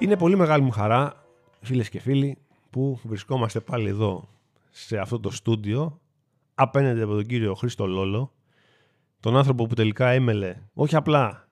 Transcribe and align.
Είναι 0.00 0.16
πολύ 0.16 0.36
μεγάλη 0.36 0.62
μου 0.62 0.70
χαρά, 0.70 1.24
φίλες 1.60 1.88
και 1.88 2.00
φίλοι, 2.00 2.38
που 2.70 3.00
βρισκόμαστε 3.04 3.60
πάλι 3.60 3.88
εδώ 3.88 4.28
σε 4.70 4.98
αυτό 4.98 5.20
το 5.20 5.30
στούντιο 5.30 6.00
απέναντι 6.54 7.00
από 7.00 7.14
τον 7.14 7.26
κύριο 7.26 7.54
Χρήστο 7.54 7.86
Λόλο, 7.86 8.32
τον 9.20 9.36
άνθρωπο 9.36 9.66
που 9.66 9.74
τελικά 9.74 10.08
έμελε 10.08 10.56
όχι 10.74 10.96
απλά 10.96 11.48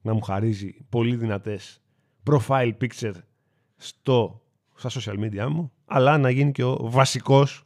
να 0.00 0.14
μου 0.14 0.20
χαρίζει 0.20 0.86
πολύ 0.88 1.16
δυνατές 1.16 1.80
profile 2.30 2.72
picture 2.80 3.14
στο, 3.76 4.42
στα 4.74 4.90
social 5.00 5.18
media 5.18 5.46
μου, 5.50 5.72
αλλά 5.84 6.18
να 6.18 6.30
γίνει 6.30 6.52
και 6.52 6.64
ο 6.64 6.76
βασικός 6.90 7.64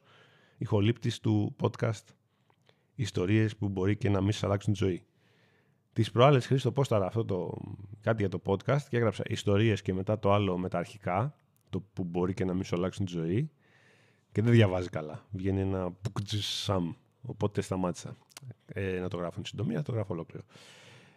ηχολήπτης 0.59 1.21
του 1.21 1.57
podcast 1.61 2.05
ιστορίες 2.95 3.57
που 3.57 3.69
μπορεί 3.69 3.97
και 3.97 4.11
να 4.11 4.21
μην 4.21 4.33
σας 4.33 4.43
αλλάξουν 4.45 4.73
τη 4.73 4.85
ζωή. 4.85 5.03
Τις 5.93 6.11
προάλλες 6.11 6.47
Χρήστο 6.47 6.73
πόσταρα 6.73 7.07
αυτό 7.07 7.25
το, 7.25 7.55
κάτι 8.01 8.23
για 8.23 8.29
το 8.29 8.41
podcast 8.45 8.83
και 8.89 8.97
έγραψα 8.97 9.23
ιστορίες 9.27 9.83
και 9.83 9.95
μετά 9.95 10.19
το 10.19 10.33
άλλο 10.33 10.59
με 10.59 10.69
τα 10.69 10.79
αρχικά, 10.79 11.35
το 11.71 11.85
που 11.93 12.05
μπορεί 12.05 12.35
και 12.35 12.45
να 12.45 12.55
μην 12.55 12.65
σου 12.65 12.77
αλλάξουν 12.77 13.07
τη 13.07 13.13
ζωή 13.13 13.51
και 14.33 14.43
δεν 14.43 14.53
διαβάζει 14.53 14.89
καλά. 14.89 15.27
Βγαίνει 15.31 15.61
ένα 15.61 15.91
πουκτζισαμ, 16.03 16.93
οπότε 17.23 17.61
σταμάτησα 17.61 18.17
ε, 18.67 18.99
να 19.01 19.09
το 19.09 19.17
γράφω 19.17 19.35
εν 19.39 19.45
συντομία, 19.45 19.83
το 19.83 19.93
γράφω 19.93 20.15
ολόκληρο. 20.15 20.45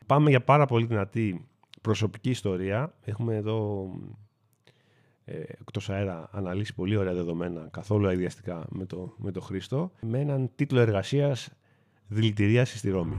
Πάμε 0.06 0.30
για 0.30 0.42
πάρα 0.42 0.66
πολύ 0.66 0.86
δυνατή 0.86 1.48
προσωπική 1.82 2.30
ιστορία. 2.30 2.94
Έχουμε 3.04 3.36
εδώ 3.36 3.90
ε, 5.26 5.40
εκτός 5.40 5.90
αέρα 5.90 6.30
αναλύσει 6.32 6.74
πολύ 6.74 6.96
ωραία 6.96 7.14
δεδομένα, 7.14 7.68
καθόλου 7.72 8.08
αειδιαστικά 8.08 8.66
με 8.70 8.86
το, 8.86 9.14
με 9.18 9.32
το 9.32 9.42
Χρήστο, 9.42 9.92
με 10.02 10.20
έναν 10.20 10.50
τίτλο 10.56 10.80
εργασίας 10.80 11.50
δηλητηρίαση 12.08 12.78
στη 12.78 12.90
Ρώμη. 12.90 13.16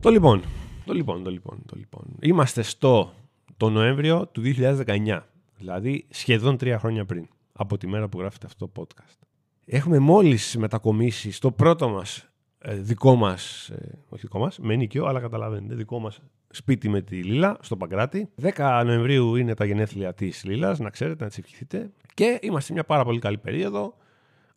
Το 0.00 0.10
λοιπόν, 0.10 0.42
το 0.84 0.92
λοιπόν, 0.92 1.22
το 1.22 1.30
λοιπόν, 1.30 1.62
το 1.66 1.76
λοιπόν. 1.76 2.02
Είμαστε 2.20 2.62
στο 2.62 3.12
το 3.56 3.70
Νοέμβριο 3.70 4.26
του 4.26 4.42
2019, 4.44 5.20
δηλαδή 5.56 6.06
σχεδόν 6.08 6.56
τρία 6.56 6.78
χρόνια 6.78 7.04
πριν, 7.04 7.28
από 7.52 7.78
τη 7.78 7.86
μέρα 7.86 8.08
που 8.08 8.18
γράφεται 8.18 8.46
αυτό 8.46 8.68
το 8.68 8.82
podcast. 8.82 9.18
Έχουμε 9.64 9.98
μόλις 9.98 10.56
μετακομίσει 10.56 11.30
στο 11.30 11.52
πρώτο 11.52 11.88
μας 11.88 12.28
ε, 12.58 12.74
δικό 12.74 13.14
μας, 13.14 13.68
ε, 13.68 13.98
όχι 14.08 14.22
δικό 14.22 14.38
μας, 14.38 14.58
με 14.58 14.76
νίκιο, 14.76 15.06
αλλά 15.06 15.20
καταλαβαίνετε, 15.20 15.74
δικό 15.74 15.98
μας 15.98 16.20
σπίτι 16.50 16.88
με 16.88 17.00
τη 17.00 17.22
Λίλα, 17.22 17.56
στο 17.60 17.76
Παγκράτη. 17.76 18.28
10 18.42 18.82
Νοεμβρίου 18.84 19.36
είναι 19.36 19.54
τα 19.54 19.64
γενέθλια 19.64 20.14
της 20.14 20.44
Λίλας, 20.44 20.78
να 20.78 20.90
ξέρετε, 20.90 21.22
να 21.22 21.28
τις 21.28 21.38
ευχηθείτε. 21.38 21.90
Και 22.14 22.38
είμαστε 22.42 22.66
σε 22.66 22.72
μια 22.72 22.84
πάρα 22.84 23.04
πολύ 23.04 23.18
καλή 23.18 23.38
περίοδο 23.38 23.94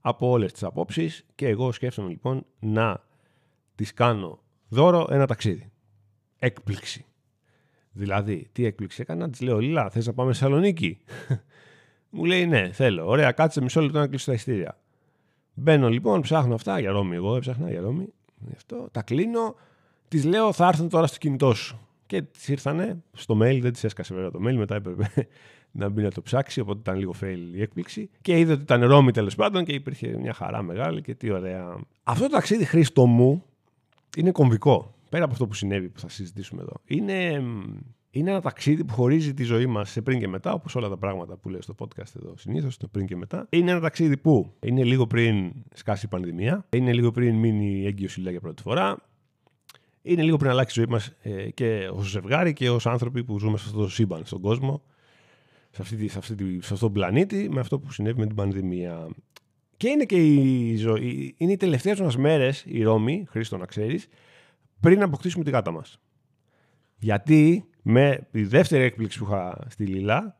από 0.01 0.29
όλες 0.29 0.51
τις 0.51 0.63
απόψεις 0.63 1.25
και 1.35 1.47
εγώ 1.47 1.71
σκέφτομαι 1.71 2.09
λοιπόν 2.09 2.45
να 2.59 3.03
της 3.75 3.93
κάνω 3.93 4.39
δώρο 4.71 5.07
ένα 5.09 5.27
ταξίδι. 5.27 5.71
Έκπληξη. 6.39 7.05
Δηλαδή, 7.91 8.49
τι 8.51 8.65
έκπληξη 8.65 9.01
έκανα, 9.01 9.29
της 9.29 9.41
λέω: 9.41 9.59
Λίλα, 9.59 9.89
θες 9.89 10.05
να 10.05 10.13
πάμε 10.13 10.31
Θεσσαλονίκη; 10.31 10.97
Μου 12.09 12.25
λέει: 12.25 12.47
Ναι, 12.47 12.71
θέλω. 12.71 13.07
Ωραία, 13.07 13.31
κάτσε 13.31 13.61
μισό 13.61 13.81
λεπτό 13.81 13.99
να 13.99 14.07
κλείσω 14.07 14.25
τα 14.25 14.33
ειστήρια. 14.33 14.79
Μπαίνω 15.53 15.89
λοιπόν, 15.89 16.21
ψάχνω 16.21 16.55
αυτά 16.55 16.79
για 16.79 16.91
Ρώμη. 16.91 17.15
Εγώ 17.15 17.35
έψαχνα 17.35 17.69
για 17.69 17.81
Ρώμη. 17.81 18.13
Αυτό, 18.55 18.89
τα 18.91 19.01
κλείνω. 19.01 19.55
Της 20.07 20.25
λέω: 20.25 20.51
Θα 20.51 20.67
έρθουν 20.67 20.89
τώρα 20.89 21.07
στο 21.07 21.17
κινητό 21.17 21.53
σου. 21.53 21.79
Και 22.05 22.21
της 22.21 22.47
ήρθανε 22.47 23.03
στο 23.13 23.35
mail, 23.35 23.59
δεν 23.61 23.73
της 23.73 23.83
έσκασε 23.83 24.13
βέβαια 24.13 24.31
το 24.31 24.39
mail, 24.47 24.55
μετά 24.55 24.75
έπρεπε 24.75 25.09
να 25.71 25.89
μπει 25.89 26.01
να 26.01 26.11
το 26.11 26.21
ψάξει, 26.21 26.59
οπότε 26.59 26.79
ήταν 26.79 26.97
λίγο 26.97 27.13
fail 27.21 27.55
η 27.55 27.61
έκπληξη. 27.61 28.09
Και 28.21 28.39
είδε 28.39 28.51
ότι 28.51 28.61
ήταν 28.61 28.85
Ρώμη 28.85 29.11
τέλος 29.11 29.35
πάντων 29.35 29.65
και 29.65 29.73
υπήρχε 29.73 30.17
μια 30.17 30.33
χαρά 30.33 30.61
μεγάλη 30.61 31.01
και 31.01 31.15
τι 31.15 31.31
ωραία. 31.31 31.75
Αυτό 32.03 32.23
το 32.23 32.31
ταξίδι 32.31 32.65
Χρήστο 32.65 33.05
μου 33.05 33.45
είναι 34.17 34.31
κομβικό. 34.31 34.95
Πέρα 35.09 35.23
από 35.23 35.33
αυτό 35.33 35.47
που 35.47 35.53
συνέβη 35.53 35.89
που 35.89 35.99
θα 35.99 36.09
συζητήσουμε 36.09 36.61
εδώ. 36.61 36.73
Είναι, 36.85 37.43
είναι 38.11 38.29
ένα 38.29 38.41
ταξίδι 38.41 38.83
που 38.83 38.93
χωρίζει 38.93 39.33
τη 39.33 39.43
ζωή 39.43 39.65
μας 39.65 39.89
σε 39.89 40.01
πριν 40.01 40.19
και 40.19 40.27
μετά, 40.27 40.53
όπως 40.53 40.75
όλα 40.75 40.89
τα 40.89 40.97
πράγματα 40.97 41.37
που 41.37 41.49
λέω 41.49 41.61
στο 41.61 41.75
podcast 41.79 42.15
εδώ 42.15 42.33
συνήθως, 42.37 42.77
το 42.77 42.87
πριν 42.87 43.05
και 43.05 43.15
μετά. 43.15 43.47
Είναι 43.49 43.71
ένα 43.71 43.79
ταξίδι 43.79 44.17
που 44.17 44.53
είναι 44.59 44.83
λίγο 44.83 45.07
πριν 45.07 45.51
σκάσει 45.73 46.05
η 46.05 46.09
πανδημία, 46.09 46.65
είναι 46.69 46.93
λίγο 46.93 47.11
πριν 47.11 47.35
μείνει 47.35 47.85
έγκυος 47.85 48.17
η 48.17 48.21
για 48.21 48.39
πρώτη 48.39 48.61
φορά, 48.61 48.97
είναι 50.01 50.21
λίγο 50.21 50.37
πριν 50.37 50.51
αλλάξει 50.51 50.79
η 50.79 50.83
ζωή 50.83 50.93
μας 50.93 51.15
ε, 51.21 51.49
και 51.49 51.89
ως 51.93 52.07
ζευγάρι 52.09 52.53
και 52.53 52.69
ως 52.69 52.85
άνθρωποι 52.85 53.23
που 53.23 53.39
ζούμε 53.39 53.57
σε 53.57 53.63
αυτό 53.67 53.79
το 53.81 53.89
σύμπαν, 53.89 54.25
στον 54.25 54.41
κόσμο, 54.41 54.81
σε, 55.71 55.81
αυτή, 55.81 56.07
σε, 56.07 56.17
αυτή, 56.17 56.35
σε 56.35 56.73
αυτόν 56.73 56.79
τον 56.79 56.91
πλανήτη, 56.91 57.49
με 57.51 57.59
αυτό 57.59 57.79
που 57.79 57.91
συνέβη 57.91 58.19
με 58.19 58.25
την 58.25 58.35
πανδημία. 58.35 59.07
Και 59.81 59.89
είναι 59.89 60.05
και 60.05 60.15
η 60.15 60.75
ζωή. 60.75 61.33
Είναι 61.37 61.51
οι 61.51 61.57
τελευταίες 61.57 61.99
μας 61.99 62.17
μέρες, 62.17 62.63
η 62.67 62.83
Ρώμη, 62.83 63.25
Χρήστο 63.29 63.57
να 63.57 63.65
ξέρεις, 63.65 64.07
πριν 64.79 65.01
αποκτήσουμε 65.01 65.43
τη 65.43 65.49
γάτα 65.49 65.71
μας. 65.71 65.99
Γιατί 66.97 67.65
με 67.81 68.27
τη 68.31 68.43
δεύτερη 68.43 68.83
έκπληξη 68.83 69.19
που 69.19 69.25
είχα 69.25 69.65
στη 69.69 69.85
Λίλα, 69.85 70.37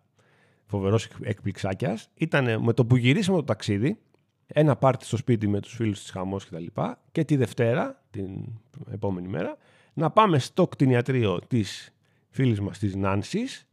φοβερός 0.66 1.08
εκπληξάκιας, 1.22 2.10
ήταν 2.14 2.64
με 2.64 2.74
το 2.74 2.86
που 2.86 2.96
γυρίσαμε 2.96 3.38
το 3.38 3.44
ταξίδι, 3.44 4.00
ένα 4.48 4.76
πάρτι 4.76 5.06
στο 5.06 5.18
σπίτι 5.18 5.48
με 5.48 5.60
τους 5.60 5.76
φίλους 5.76 6.00
της 6.00 6.10
χαμός 6.10 6.44
και 6.46 6.52
τα 6.52 6.60
λοιπά 6.60 7.02
και 7.12 7.24
τη 7.24 7.36
Δευτέρα, 7.36 8.04
την 8.12 8.30
επόμενη 8.92 9.28
μέρα, 9.28 9.58
να 9.94 10.12
πάμε 10.12 10.40
στο 10.40 10.68
κτηνιατρίο 10.68 11.40
της 11.48 11.94
φίλης 12.30 12.60
μας 12.60 12.80
της 12.80 12.96
Νάνσης, 12.96 13.68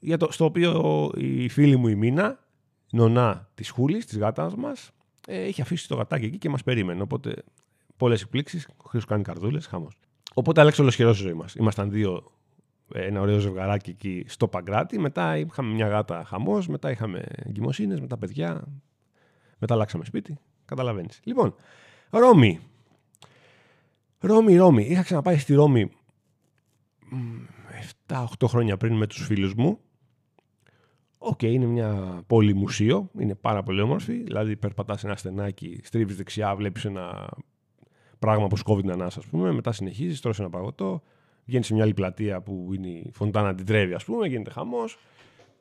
για 0.00 0.16
το, 0.16 0.32
στο 0.32 0.44
οποίο 0.44 1.10
η 1.16 1.48
φίλη 1.48 1.76
μου 1.76 1.88
η 1.88 1.94
Μίνα, 1.94 2.43
νονά 2.94 3.48
της 3.54 3.70
Χούλης, 3.70 4.06
της 4.06 4.18
γάτας 4.18 4.54
μας, 4.54 4.90
ε, 5.26 5.46
είχε 5.46 5.62
αφήσει 5.62 5.88
το 5.88 5.94
γατάκι 5.94 6.24
εκεί 6.24 6.38
και 6.38 6.48
μας 6.48 6.62
περίμενε. 6.62 7.02
Οπότε 7.02 7.34
πολλές 7.96 8.22
εκπλήξεις, 8.22 8.66
ο 8.66 8.88
Χρήστος 8.88 9.04
κάνει 9.04 9.22
καρδούλες, 9.22 9.66
χαμός. 9.66 9.98
Οπότε 10.34 10.60
άλλαξε 10.60 10.80
ολοσχερός 10.80 11.18
η 11.20 11.22
ζωή 11.22 11.32
μας. 11.32 11.54
Ήμασταν 11.54 11.90
δύο 11.90 12.32
ένα 12.92 13.20
ωραίο 13.20 13.38
ζευγαράκι 13.38 13.90
εκεί 13.90 14.24
στο 14.28 14.48
Παγκράτη. 14.48 14.98
Μετά 14.98 15.36
είχαμε 15.36 15.74
μια 15.74 15.88
γάτα 15.88 16.24
χαμός, 16.24 16.68
μετά 16.68 16.90
είχαμε 16.90 17.24
εγκυμοσύνες, 17.36 18.00
μετά 18.00 18.18
παιδιά. 18.18 18.64
Μετά 19.58 19.74
αλλάξαμε 19.74 20.04
σπίτι. 20.04 20.38
Καταλαβαίνεις. 20.64 21.20
Λοιπόν, 21.24 21.54
Ρώμη. 22.10 22.60
Ρώμη, 24.18 24.56
Ρώμη. 24.56 24.84
Είχα 24.84 25.02
ξαναπάει 25.02 25.38
στη 25.38 25.54
Ρώμη 25.54 25.90
7-8 28.06 28.46
χρόνια 28.46 28.76
πριν 28.76 28.94
με 28.96 29.06
τους 29.06 29.26
φίλους 29.26 29.54
μου. 29.54 29.78
Οκ, 31.26 31.42
είναι 31.42 31.66
μια 31.66 32.22
πόλη 32.26 32.54
μουσείο, 32.54 33.10
είναι 33.18 33.34
πάρα 33.34 33.62
πολύ 33.62 33.80
όμορφη. 33.80 34.22
Δηλαδή, 34.22 34.56
περπατάς 34.56 35.04
ένα 35.04 35.16
στενάκι, 35.16 35.80
στρίβεις 35.82 36.16
δεξιά, 36.16 36.56
βλέπεις 36.56 36.84
ένα 36.84 37.28
πράγμα 38.18 38.46
που 38.46 38.56
σου 38.56 38.65
κόβει 38.65 38.80
την 38.80 38.90
ανάσα, 38.90 39.18
ας 39.18 39.26
πούμε. 39.26 39.52
Μετά 39.52 39.72
συνεχίζεις, 39.72 40.20
τρως 40.20 40.38
ένα 40.40 40.50
παγωτό, 40.50 41.02
βγαίνεις 41.44 41.66
σε 41.66 41.74
μια 41.74 41.82
άλλη 41.82 41.94
πλατεία 41.94 42.40
που 42.40 42.70
είναι 42.74 42.88
η 42.88 43.10
Φοντάνα 43.12 43.54
Τρέβι, 43.54 43.94
ας 43.94 44.04
πούμε, 44.04 44.26
γίνεται 44.26 44.50
χαμός. 44.50 44.98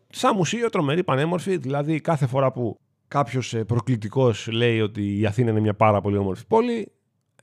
Σαν 0.10 0.36
μουσείο, 0.36 0.70
τρομερή, 0.70 1.04
πανέμορφη. 1.04 1.58
Δηλαδή, 1.58 2.00
κάθε 2.00 2.28
φορά 2.28 2.52
που 2.52 2.80
κάποιος 3.08 3.54
ε, 3.54 3.64
προκλητικός 3.64 4.48
λέει 4.52 4.82
ότι 4.82 5.20
η 5.20 5.26
Αθήνα 5.26 5.50
είναι 5.50 5.60
μια 5.60 5.74
πάρα 5.74 6.02
πολύ 6.02 6.18
όμορφη 6.18 6.48
πόλη, 6.48 6.92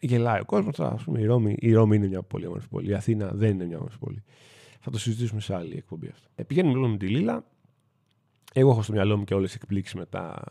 γελάει 0.01 0.41
ο 0.41 0.45
κόσμος. 0.45 0.81
Α 0.81 0.99
πούμε, 1.05 1.21
η 1.21 1.25
Ρώμη, 1.25 1.57
η 1.59 1.73
Ρώμη 1.73 1.97
είναι 1.97 2.07
μια 2.07 2.23
πολύ 2.23 2.47
όμορφη 2.47 2.69
πόλη. 2.69 2.91
Η 2.91 2.95
Αθήνα 2.95 3.31
δεν 3.35 3.51
είναι 3.51 3.67
μια 3.67 3.77
όμορφη 3.77 3.99
πόλη. 3.99 4.23
Θα 4.81 4.91
το 4.91 4.99
συζητήσουμε 4.99 5.41
σε 5.41 5.55
άλλη 5.55 5.75
εκπομπή 5.77 6.09
αυτό. 6.13 6.29
Ε, 6.35 6.43
πηγαίνουμε 6.43 6.75
λοιπόν 6.75 6.91
με 6.91 6.97
τη 6.97 7.07
Λίλα. 7.07 7.45
Εγώ 8.55 8.71
έχω 8.71 8.83
στο 8.83 8.93
μυαλό 8.93 9.17
μου 9.17 9.25
και 9.25 9.35
όλες 9.35 9.51
τις 9.51 9.61
εκπλήξεις 9.63 9.95
με 9.95 10.07
τα 10.07 10.43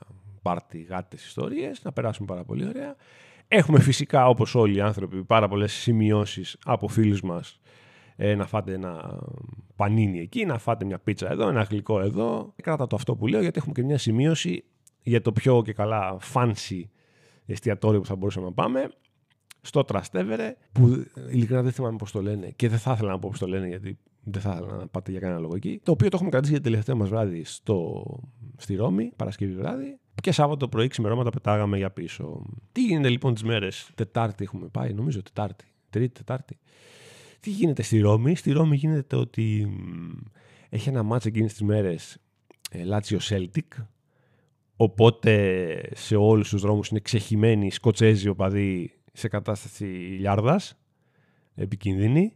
πάρτι, 0.42 0.82
γάτες, 0.82 1.26
ιστορίες. 1.26 1.84
Να 1.84 1.92
περάσουμε 1.92 2.28
πάρα 2.28 2.44
πολύ 2.44 2.68
ωραία. 2.68 2.96
Έχουμε 3.48 3.80
φυσικά, 3.80 4.28
όπως 4.28 4.56
όλοι 4.56 4.78
οι 4.78 4.82
άνθρωποι, 4.82 5.24
πάρα 5.24 5.48
πολλές 5.48 5.74
σημειώσεις 5.74 6.58
από 6.66 6.88
φίλους 6.88 7.22
μας 7.22 7.60
ε, 8.16 8.36
να 8.36 8.46
φάτε 8.46 8.74
ένα 8.74 9.20
πανίνι 9.76 10.20
εκεί, 10.20 10.46
να 10.46 10.58
φάτε 10.58 10.86
μια 10.86 11.00
πίτσα 11.00 11.32
εδώ, 11.32 11.48
ένα 11.48 11.62
γλυκό 11.62 12.00
εδώ. 12.00 12.54
Κράτα 12.62 12.88
το 12.88 12.96
αυτό 12.96 13.16
που 13.16 13.28
λέω, 13.28 13.42
γιατί 13.42 13.58
έχουμε 13.58 13.74
και 13.74 13.84
μια 13.84 13.98
σημείωση 13.98 14.64
για 15.02 15.22
το 15.22 15.32
πιο 15.32 15.62
και 15.62 15.74
καλά 15.74 16.18
fancy 16.34 16.84
εστιατόριο 17.46 18.00
που 18.00 18.06
θα 18.06 18.16
μπορούσαμε 18.16 18.46
να 18.46 18.52
πάμε. 18.52 18.92
Στο 19.62 19.84
Τραστέβερε, 19.84 20.56
που 20.72 21.06
ειλικρινά 21.30 21.62
δεν 21.62 21.72
θυμάμαι 21.72 21.98
πώς 21.98 22.12
το 22.12 22.22
λένε 22.22 22.50
και 22.56 22.70
δεν 22.70 22.80
θα 22.80 22.92
ήθελα 22.92 23.10
να 23.10 23.20
πω 23.20 23.30
πώς 23.30 23.40
το 23.40 23.48
λένε, 23.48 23.68
γιατί 23.68 23.98
δεν 24.32 24.42
θα 24.42 24.52
ήθελα 24.52 24.78
να 24.78 24.88
πάτε 24.88 25.12
για 25.12 25.20
κανένα 25.20 25.40
λόγο 25.40 25.56
εκεί. 25.56 25.80
Το 25.84 25.92
οποίο 25.92 26.10
το 26.10 26.16
έχουμε 26.16 26.30
κρατήσει 26.30 26.52
για 26.52 26.62
το 26.62 26.70
τελευταίο 26.70 26.96
μας 26.96 27.10
βράδυ 27.10 27.44
στο, 27.44 28.06
στη 28.58 28.76
Ρώμη, 28.76 29.12
Παρασκευή 29.16 29.56
βράδυ. 29.56 30.00
Και 30.22 30.32
Σάββατο 30.32 30.68
πρωί 30.68 30.88
ξημερώματα 30.88 31.30
πετάγαμε 31.30 31.78
για 31.78 31.92
πίσω. 31.92 32.46
Τι 32.72 32.84
γίνεται 32.84 33.10
λοιπόν 33.10 33.34
τις 33.34 33.44
μέρες, 33.44 33.90
Τετάρτη 33.96 34.44
έχουμε 34.44 34.68
πάει, 34.68 34.94
νομίζω 34.94 35.24
Τετάρτη. 35.24 35.66
Τρίτη, 35.90 36.14
Τετάρτη. 36.14 36.60
Τι 37.40 37.50
γίνεται 37.50 37.82
στη 37.82 38.00
Ρώμη; 38.00 38.36
Στη 38.36 38.52
Ρώμη 38.52 38.76
γίνεται 38.76 39.16
ότι 39.16 39.68
έχει 40.70 40.90
ένα 40.90 41.04
ματς 41.04 41.26
εκείνες 41.26 41.52
τις 41.52 41.62
μέρες 41.62 42.18
Λάτσιο 42.84 43.20
Celtic. 43.22 43.84
Οπότε 44.76 45.82
σε 45.94 46.16
όλους 46.16 46.50
τους 46.50 46.62
δρόμους 46.62 46.90
είναι 46.90 47.00
ξεχυμένοι 47.00 47.72
Σκοτσέζοι 47.72 48.28
οπαδοί 48.28 48.92
σε 49.14 49.28
κατάσταση 49.28 49.86
λιάρδας, 50.20 50.80
επικίνδυνη. 51.56 52.34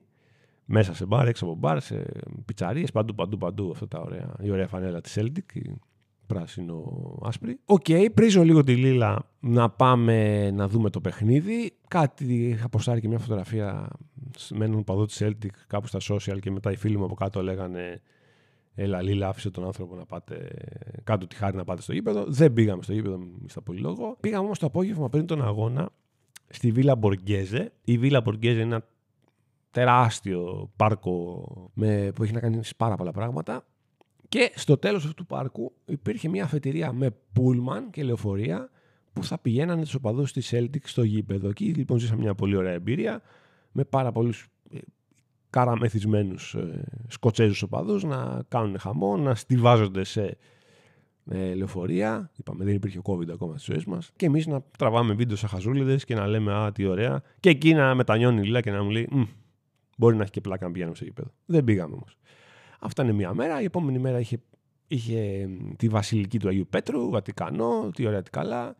Μέσα 0.73 0.95
σε 0.95 1.05
μπαρ, 1.05 1.27
έξω 1.27 1.45
από 1.45 1.55
μπαρ, 1.55 1.81
σε 1.81 2.05
πιτσαρίες, 2.45 2.91
παντού, 2.91 3.15
παντού, 3.15 3.37
παντού. 3.37 3.71
Αυτά 3.71 3.87
τα 3.87 3.99
ωραία, 3.99 4.35
η 4.39 4.51
ωραία 4.51 4.67
φανέλα 4.67 5.01
της 5.01 5.17
Celtic, 5.19 5.61
πράσινο 6.27 6.83
άσπρη. 7.21 7.59
OK, 7.65 7.85
okay, 7.87 8.07
πρίζω 8.13 8.43
λίγο 8.43 8.63
τη 8.63 8.75
Λίλα 8.75 9.29
να 9.39 9.69
πάμε 9.69 10.49
να 10.51 10.67
δούμε 10.67 10.89
το 10.89 11.01
παιχνίδι. 11.01 11.73
Κάτι, 11.87 12.47
είχα 12.47 12.69
ποστάρει 12.69 13.01
και 13.01 13.07
μια 13.07 13.19
φωτογραφία 13.19 13.87
με 14.49 14.65
έναν 14.65 14.83
παδό 14.83 15.05
της 15.05 15.21
Celtic 15.23 15.53
κάπου 15.67 15.87
στα 15.87 15.99
social 16.09 16.39
και 16.39 16.51
μετά 16.51 16.71
οι 16.71 16.75
φίλοι 16.75 16.97
μου 16.97 17.03
από 17.03 17.15
κάτω 17.15 17.43
λέγανε 17.43 18.01
Έλα, 18.75 19.01
Λίλα, 19.01 19.27
άφησε 19.27 19.49
τον 19.49 19.65
άνθρωπο 19.65 19.95
να 19.95 20.05
πάτε 20.05 20.47
κάτω 21.03 21.27
τη 21.27 21.35
χάρη 21.35 21.57
να 21.57 21.63
πάτε 21.63 21.81
στο 21.81 21.93
γήπεδο. 21.93 22.25
Δεν 22.27 22.53
πήγαμε 22.53 22.83
στο 22.83 22.93
γήπεδο, 22.93 23.17
μη 23.17 23.49
στα 23.49 23.61
πολύ 23.61 23.79
λόγο. 23.79 24.17
Πήγαμε 24.19 24.45
όμως 24.45 24.59
το 24.59 24.65
απόγευμα 24.65 25.09
πριν 25.09 25.25
τον 25.25 25.43
αγώνα 25.43 25.89
στη 26.47 26.71
Βίλα 26.71 26.95
Μποργκέζε. 26.95 27.71
Η 27.83 27.97
Βίλα 27.97 28.21
Μποργκέζε 28.21 28.61
είναι 28.61 28.75
ένα 28.75 28.85
τεράστιο 29.73 30.71
πάρκο 30.75 31.43
με, 31.73 32.11
που 32.15 32.23
έχει 32.23 32.33
να 32.33 32.39
κάνει 32.39 32.59
πάρα 32.77 32.95
πολλά 32.95 33.11
πράγματα. 33.11 33.65
Και 34.29 34.51
στο 34.55 34.77
τέλος 34.77 35.03
αυτού 35.03 35.13
του 35.13 35.25
πάρκου 35.25 35.73
υπήρχε 35.85 36.29
μια 36.29 36.43
αφετηρία 36.43 36.93
με 36.93 37.15
πούλμαν 37.33 37.89
και 37.89 38.03
λεωφορεία 38.03 38.69
που 39.13 39.23
θα 39.23 39.37
πηγαίνανε 39.39 39.81
τους 39.81 39.93
οπαδούς 39.93 40.33
της 40.33 40.53
Celtic 40.53 40.83
στο 40.83 41.03
γήπεδο. 41.03 41.49
Εκεί 41.49 41.65
λοιπόν 41.65 41.99
ζήσαμε 41.99 42.21
μια 42.21 42.35
πολύ 42.35 42.55
ωραία 42.55 42.73
εμπειρία 42.73 43.21
με 43.71 43.83
πάρα 43.83 44.11
πολλούς 44.11 44.47
ε, 44.71 44.77
καραμεθισμένους 45.49 46.53
ε, 46.53 46.83
Σκοτσέζους 47.07 47.61
οπαδούς 47.61 48.03
να 48.03 48.43
κάνουν 48.47 48.79
χαμό, 48.79 49.17
να 49.17 49.35
στηβάζονται 49.35 50.03
σε 50.03 50.37
ε, 51.29 51.53
λεωφορεία. 51.53 52.31
Είπαμε, 52.35 52.63
δεν 52.63 52.73
υπήρχε 52.73 53.01
COVID 53.03 53.29
ακόμα 53.31 53.57
στις 53.57 53.65
ζωές 53.73 53.85
μας. 53.85 54.11
Και 54.15 54.25
εμείς 54.25 54.47
να 54.47 54.63
τραβάμε 54.77 55.13
βίντεο 55.13 55.35
σαν 55.37 55.49
χαζούλιδες 55.49 56.05
και 56.05 56.15
να 56.15 56.27
λέμε 56.27 56.53
Α, 56.53 56.71
τι 56.71 56.85
ωραία. 56.85 57.21
Και 57.39 57.49
εκεί 57.49 57.73
να 57.73 57.95
μετανιώνει 57.95 58.39
η 58.39 58.43
Λίλα 58.43 58.61
και 58.61 58.71
να 58.71 58.83
μου 58.83 58.89
λέει 58.89 59.09
Μπορεί 59.97 60.15
να 60.15 60.21
έχει 60.21 60.31
και 60.31 60.41
πλάκα 60.41 60.65
να 60.65 60.71
πηγαίνουμε 60.71 60.95
στο 60.95 61.05
γήπεδο. 61.05 61.31
Δεν 61.45 61.63
πήγαμε 61.63 61.93
όμως. 61.93 62.17
Αυτά 62.79 63.03
είναι 63.03 63.11
μία 63.11 63.33
μέρα. 63.33 63.61
Η 63.61 63.63
επόμενη 63.63 63.99
μέρα 63.99 64.19
είχε, 64.19 64.41
είχε 64.87 65.49
τη 65.77 65.87
βασιλική 65.87 66.39
του 66.39 66.47
Αγίου 66.47 66.67
Πέτρου, 66.69 67.09
Βατικανό, 67.09 67.89
τι 67.95 68.05
ωραία, 68.05 68.21
τι 68.21 68.29
καλά. 68.29 68.75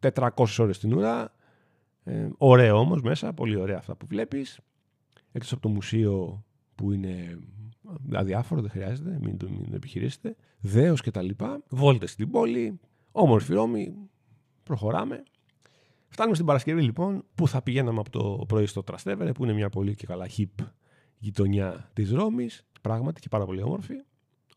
400 0.00 0.28
ώρες 0.58 0.78
την 0.78 0.92
ουρά. 0.92 1.34
Ε, 2.04 2.28
ωραίο 2.38 2.78
όμως 2.78 3.02
μέσα, 3.02 3.32
πολύ 3.32 3.56
ωραία 3.56 3.78
αυτά 3.78 3.96
που 3.96 4.06
βλέπεις. 4.06 4.60
Εκτός 5.32 5.52
από 5.52 5.60
το 5.60 5.68
μουσείο 5.68 6.44
που 6.74 6.92
είναι 6.92 7.38
αδιάφορο, 8.12 8.60
δεν 8.60 8.70
χρειάζεται, 8.70 9.18
μην 9.22 9.36
το, 9.36 9.48
μην 9.50 9.70
το 9.70 9.76
επιχειρήσετε. 9.76 10.36
Δέος 10.60 11.00
και 11.00 11.10
τα 11.10 11.22
λοιπά. 11.22 11.62
Βόλτες 11.68 12.10
στην 12.10 12.30
πόλη, 12.30 12.80
όμορφη 13.12 13.52
Ρώμη, 13.52 13.94
προχωράμε. 14.62 15.22
Φτάνουμε 16.14 16.34
στην 16.34 16.46
Παρασκευή 16.46 16.82
λοιπόν, 16.82 17.24
που 17.34 17.48
θα 17.48 17.62
πηγαίναμε 17.62 18.00
από 18.00 18.10
το 18.10 18.44
πρωί 18.48 18.66
στο 18.66 18.82
Τραστέβερε, 18.82 19.32
που 19.32 19.44
είναι 19.44 19.52
μια 19.52 19.68
πολύ 19.68 19.94
και 19.94 20.06
καλά 20.06 20.26
hip 20.36 20.64
γειτονιά 21.18 21.90
της 21.92 22.10
Ρώμης, 22.10 22.66
πράγματι 22.80 23.20
και 23.20 23.28
πάρα 23.28 23.44
πολύ 23.44 23.62
όμορφη. 23.62 23.94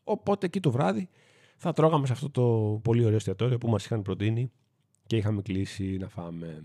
Οπότε 0.04 0.46
εκεί 0.46 0.60
το 0.60 0.70
βράδυ 0.70 1.08
θα 1.56 1.72
τρώγαμε 1.72 2.06
σε 2.06 2.12
αυτό 2.12 2.30
το 2.30 2.78
πολύ 2.82 3.04
ωραίο 3.04 3.16
εστιατόριο 3.16 3.58
που 3.58 3.68
μας 3.68 3.84
είχαν 3.84 4.02
προτείνει 4.02 4.50
και 5.06 5.16
είχαμε 5.16 5.42
κλείσει 5.42 5.96
να 5.96 6.08
φάμε. 6.08 6.64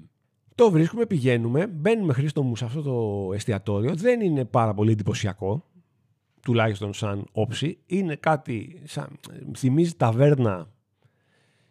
Το 0.56 0.72
βρίσκουμε, 0.72 1.06
πηγαίνουμε, 1.06 1.68
μπαίνουμε 1.68 2.13
Χρήστο 2.13 2.44
μου 2.44 2.56
σε 2.56 2.66
αυτό 2.66 2.81
το 2.81 3.30
εστιατόριο. 3.34 3.96
Δεν 3.96 4.22
είναι 4.22 4.46
πάρα 4.46 4.74
πολύ 4.74 4.92
εντυπωσιακό, 4.92 5.69
τουλάχιστον 6.42 6.94
σαν 6.94 7.25
όψη. 7.31 7.78
Είναι 7.86 8.16
κάτι, 8.16 8.81
σαν, 8.84 9.19
θυμίζει 9.56 9.94
ταβέρνα 9.96 10.72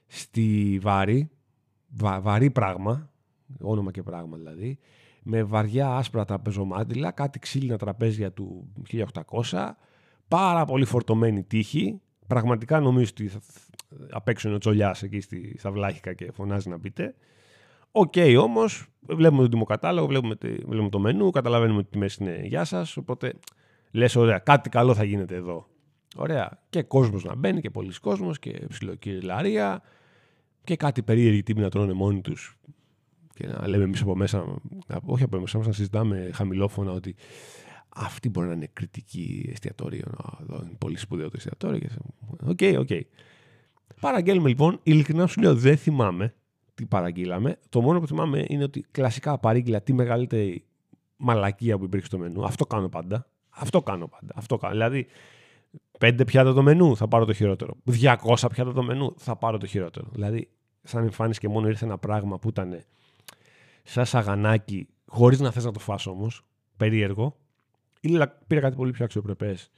στη 0.06 0.78
Βάρη, 0.82 1.30
βα, 1.88 2.20
βαρύ 2.20 2.50
πράγμα, 2.50 3.11
όνομα 3.60 3.90
και 3.90 4.02
πράγμα 4.02 4.36
δηλαδή, 4.36 4.78
με 5.22 5.42
βαριά 5.42 5.96
άσπρα 5.96 6.24
τραπεζομάντιλα, 6.24 7.10
κάτι 7.10 7.38
ξύλινα 7.38 7.76
τραπέζια 7.76 8.32
του 8.32 8.72
1800, 9.50 9.70
πάρα 10.28 10.64
πολύ 10.64 10.84
φορτωμένοι 10.84 11.42
τοίχοι, 11.42 12.00
πραγματικά 12.26 12.80
νομίζω 12.80 13.10
ότι 13.10 13.28
θα, 13.28 13.40
απ' 14.10 14.28
έξω 14.28 14.46
είναι 14.46 14.56
ο 14.56 14.60
Τσολιάς 14.60 15.02
εκεί 15.02 15.20
στη, 15.20 15.54
στα 15.58 15.70
Βλάχικα 15.70 16.12
και 16.12 16.32
φωνάζει 16.32 16.68
να 16.68 16.80
πείτε. 16.80 17.14
OK 17.92 18.12
okay, 18.16 18.36
όμως, 18.40 18.86
βλέπουμε 19.00 19.40
τον 19.42 19.50
τιμοκατάλογο, 19.50 20.06
βλέπουμε, 20.06 20.36
βλέπουμε 20.42 20.88
το 20.88 20.98
μενού, 20.98 21.30
καταλαβαίνουμε 21.30 21.78
ότι 21.78 21.86
οι 21.88 21.90
τιμές 21.90 22.14
είναι 22.14 22.40
γεια 22.44 22.64
σας. 22.64 22.96
Οπότε 22.96 23.32
λες, 23.90 24.16
ωραία, 24.16 24.38
κάτι 24.38 24.68
καλό 24.68 24.94
θα 24.94 25.04
γίνεται 25.04 25.34
εδώ. 25.34 25.66
Ωραία. 26.16 26.58
Και 26.70 26.82
κόσμος 26.82 27.24
να 27.24 27.34
μπαίνει 27.34 27.60
και 27.60 27.70
πολύς 27.70 27.92
κόσμος 28.00 28.38
και 28.38 28.66
ψιλοκυριλαρία 28.68 29.82
και 30.64 30.76
κάτι 30.76 31.02
περίεργοι 31.02 31.42
τύποι 31.42 31.60
να 31.60 31.68
τρώνε 31.68 31.92
μόνοι 31.92 32.20
τους 32.20 32.58
και 33.34 33.46
να 33.46 33.68
λέμε 33.68 33.84
εμείς 33.84 34.02
από 34.02 34.16
μέσα, 34.16 34.44
όχι 35.04 35.22
από 35.22 35.36
εμάς, 35.36 35.46
να 35.66 35.72
συζητάμε 35.72 36.30
χαμηλόφωνα 36.32 36.92
ότι 36.92 37.14
αυτοί 37.88 38.28
μπορεί 38.28 38.46
να 38.46 38.54
είναι 38.54 38.68
κριτικοί 38.72 39.48
εστιατορίων. 39.52 40.04
Εδώ 40.42 40.60
είναι 40.62 40.76
πολύ 40.78 40.96
σπουδαίο 40.96 41.28
το 41.28 41.34
εστιατόριο. 41.36 41.88
OK, 42.40 42.56
okay, 42.60 42.76
OK. 42.78 42.86
Okay. 42.90 43.00
Παραγγέλνουμε 44.00 44.48
λοιπόν, 44.48 44.80
ειλικρινά 44.82 45.26
σου 45.26 45.40
λέω 45.40 45.54
δεν 45.54 45.76
θυμάμαι 45.76 46.34
τι 46.74 46.86
παραγγείλαμε. 46.86 47.58
Το 47.68 47.80
μόνο 47.80 48.00
που 48.00 48.06
θυμάμαι 48.06 48.44
είναι 48.48 48.62
ότι 48.62 48.84
κλασικά 48.90 49.38
παρήγγειλα 49.38 49.82
τη 49.82 49.92
μεγαλύτερη 49.92 50.64
μαλακία 51.16 51.78
που 51.78 51.84
υπήρχε 51.84 52.06
στο 52.06 52.18
μενού. 52.18 52.44
Αυτό 52.44 52.66
κάνω 52.66 52.88
πάντα. 52.88 53.26
Αυτό 53.48 53.82
κάνω 53.82 54.08
πάντα. 54.08 54.32
Αυτό 54.36 54.56
κάνω. 54.56 54.72
Δηλαδή, 54.72 55.06
πέντε 55.98 56.24
πιάτα 56.24 56.52
το 56.52 56.62
μενού, 56.62 56.96
θα 56.96 57.08
πάρω 57.08 57.24
το 57.24 57.32
χειρότερο. 57.32 57.74
200 57.84 58.16
πιάτα 58.52 58.72
το 58.72 58.82
μενού, 58.82 59.14
θα 59.16 59.36
πάρω 59.36 59.58
το 59.58 59.66
χειρότερο. 59.66 60.06
Δηλαδή, 60.12 60.48
σαν 60.82 61.02
εμφάνιση 61.02 61.40
και 61.40 61.48
μόνο 61.48 61.68
ήρθε 61.68 61.84
ένα 61.84 61.98
πράγμα 61.98 62.38
που 62.38 62.48
ήταν 62.48 62.82
σαν 63.82 64.06
σαγανάκι, 64.06 64.88
χωρίς 65.06 65.40
να 65.40 65.50
θες 65.50 65.64
να 65.64 65.72
το 65.72 65.78
φας 65.78 66.06
όμως, 66.06 66.44
περίεργο. 66.76 67.36
Ή 68.00 68.18
πήρα 68.46 68.60
κάτι 68.60 68.76
πολύ 68.76 68.90
πιο 68.90 69.04
αξιοπρεπές 69.04 69.70